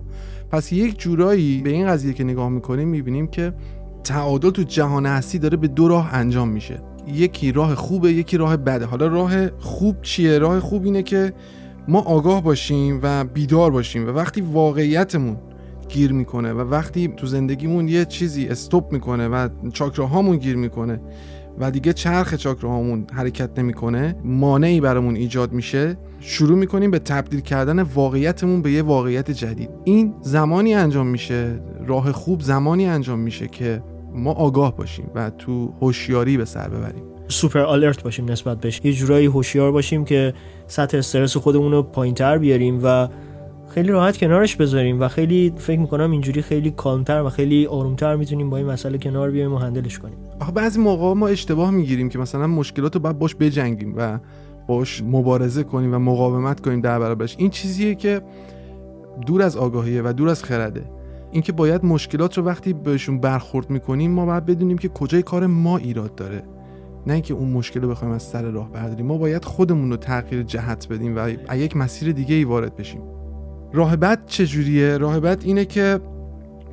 [0.51, 3.53] پس یک جورایی به این قضیه که نگاه می‌کنیم می‌بینیم که
[4.03, 6.92] تعادل تو جهان هستی داره به دو راه انجام میشه.
[7.07, 8.85] یکی راه خوبه یکی راه بده.
[8.85, 11.33] حالا راه خوب چیه؟ راه خوب اینه که
[11.87, 15.37] ما آگاه باشیم و بیدار باشیم و وقتی واقعیتمون
[15.89, 20.99] گیر می‌کنه و وقتی تو زندگیمون یه چیزی استوب می‌کنه و چاکراهامون گیر می‌کنه
[21.59, 27.81] و دیگه چرخ چاکراهامون حرکت نمی‌کنه مانعی برامون ایجاد میشه شروع می‌کنیم به تبدیل کردن
[27.81, 29.69] واقعیتمون به یه واقعیت جدید.
[29.83, 33.83] این زمانی انجام میشه راه خوب زمانی انجام میشه که
[34.15, 37.03] ما آگاه باشیم و تو هوشیاری به سر ببریم.
[37.27, 38.81] سوپر آلرت باشیم نسبت بهش.
[38.83, 40.33] یه جورایی هوشیار باشیم که
[40.67, 43.07] سطح استرس خودمون رو پایینتر بیاریم و
[43.69, 48.49] خیلی راحت کنارش بذاریم و خیلی فکر می‌کنم اینجوری خیلی کالمتر و خیلی آرومتر می‌تونیم
[48.49, 50.17] با این مسئله کنار بیایم و هندلش کنیم.
[50.41, 54.19] آخه بعضی موقع ما اشتباه می‌گیریم که مثلا مشکلات رو باید باش بجنگیم و
[54.67, 57.35] باش مبارزه کنیم و مقاومت کنیم در برابرش.
[57.37, 58.21] این چیزیه که
[59.25, 60.83] دور از آگاهیه و دور از خرده.
[61.33, 65.77] اینکه باید مشکلات رو وقتی بهشون برخورد می‌کنیم ما باید بدونیم که کجای کار ما
[65.77, 66.43] ایراد داره.
[67.07, 69.05] نه اینکه اون مشکل رو بخوایم از سر راه برداریم.
[69.05, 73.01] ما باید خودمون رو تغییر جهت بدیم و یک مسیر دیگه ای وارد بشیم.
[73.73, 75.99] راه بد چجوریه؟ راه بد اینه که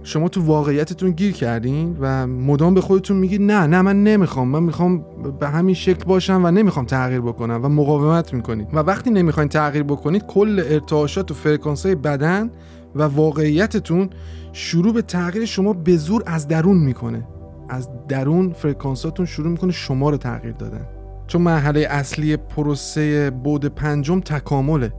[0.03, 4.49] شما تو واقعیتتون گیر کردین و مدام به خودتون میگید نه نه من نمی‌خوام.
[4.49, 5.05] من می‌خوام
[5.41, 8.69] به همین شکل باشم و نمی‌خوام تغییر بکنم و مقاومت می‌کنید.
[8.73, 12.51] و وقتی نمی‌خواین تغییر بکنید کل ارتعاشات و فرکانس های بدن
[12.95, 14.11] و واقعیتتون
[14.53, 17.27] شروع به تغییر شما به زور از درون می‌کنه.
[17.69, 20.87] از درون فرکانساتون شروع می‌کنه شما رو تغییر دادن.
[21.27, 24.93] چون مرحله اصلی پروسه بود پنجم تکامله.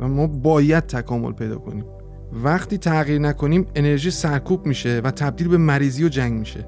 [0.00, 1.84] و ما باید تکامل پیدا کنیم.
[2.44, 6.66] وقتی تغییر نکنیم انرژی سرکوب میشه و تبدیل به مریضی و جنگ میشه.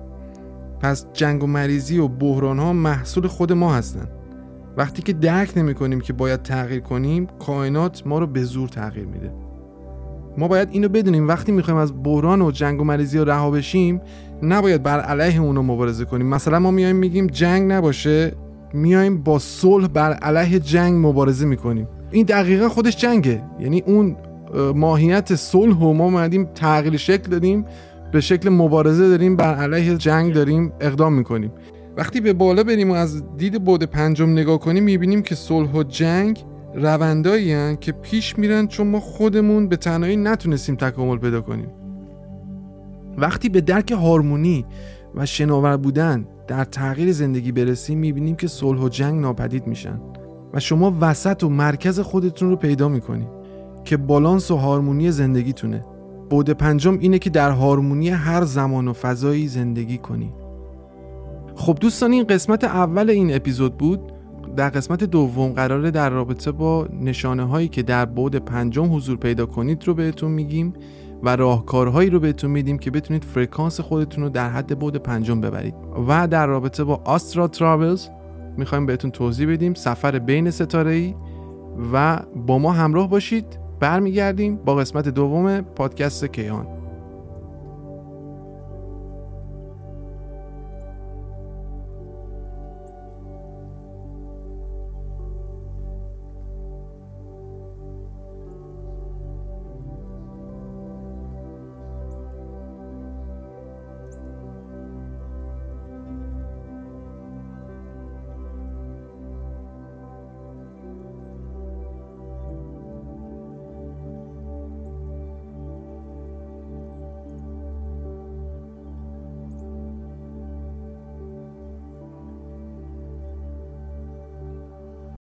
[0.81, 4.09] پس جنگ و مریضی و بحران ها محصول خود ما هستن.
[4.77, 9.07] وقتی که درک نمی کنیم که باید تغییر کنیم کائنات ما رو به زور تغییر
[9.07, 9.33] میده.
[10.41, 14.01] ما باید اینو بدونیم وقتی می‌خوایم از بحران و جنگ و مریضی رو رها بشیم
[14.43, 16.27] نباید بر علیه اونو مبارزه کنیم.
[16.27, 18.33] مثلا ما میایم میگیم جنگ نباشه
[18.75, 21.89] میایم با صلح بر علیه جنگ مبارزه می‌کنیم.
[22.11, 23.43] این دقیقا خودش جنگه.
[23.61, 24.17] یعنی اون
[24.75, 27.65] ماهیت صلح و ما اومدیم تغییر شکل دادیم
[28.13, 31.53] به شکل مبارزه داریم بر علیه جنگ داریم اقدام می‌کنیم.
[31.97, 35.83] وقتی به بالا بریم و از دید بود پنجم نگاه کنیم می‌بینیم که صلح و
[35.83, 36.45] جنگ
[36.75, 41.69] روندایی که پیش میرن چون ما خودمون به تنهایی نتونستیم تکامل پیدا کنیم.
[43.19, 44.67] وقتی به درک هارمونی
[45.15, 50.01] و شناور بودن در تغییر زندگی برسیم می‌بینیم که صلح و جنگ ناپدید میشن
[50.55, 53.29] و شما وسط و مرکز خودتون رو پیدا می‌کنید
[53.85, 55.85] که بالانس و هارمونی زندگیتونه.
[56.31, 60.33] بود پنجم اینه که در هارمونی هر زمان و فضایی زندگی کنی.
[61.55, 64.13] خب دوستان این قسمت اول این اپیزود بود.
[64.57, 69.47] در قسمت دوم قراره در رابطه با نشانه هایی که در بود پنجم حضور پیدا
[69.47, 70.73] کنید رو بهتون میگیم
[71.23, 75.75] و راهکارهایی رو بهتون میدیم که بتونید فرکانس خودتون رو در حد بود پنجم ببرید.
[76.09, 78.09] و در رابطه با آسترا تراولز
[78.57, 81.15] می‌خوایم بهتون توضیح بدیم سفر بین ستاره ای
[81.93, 83.61] و با ما همراه باشید.
[83.81, 86.80] برمیگردیم با قسمت دوم پادکست کیان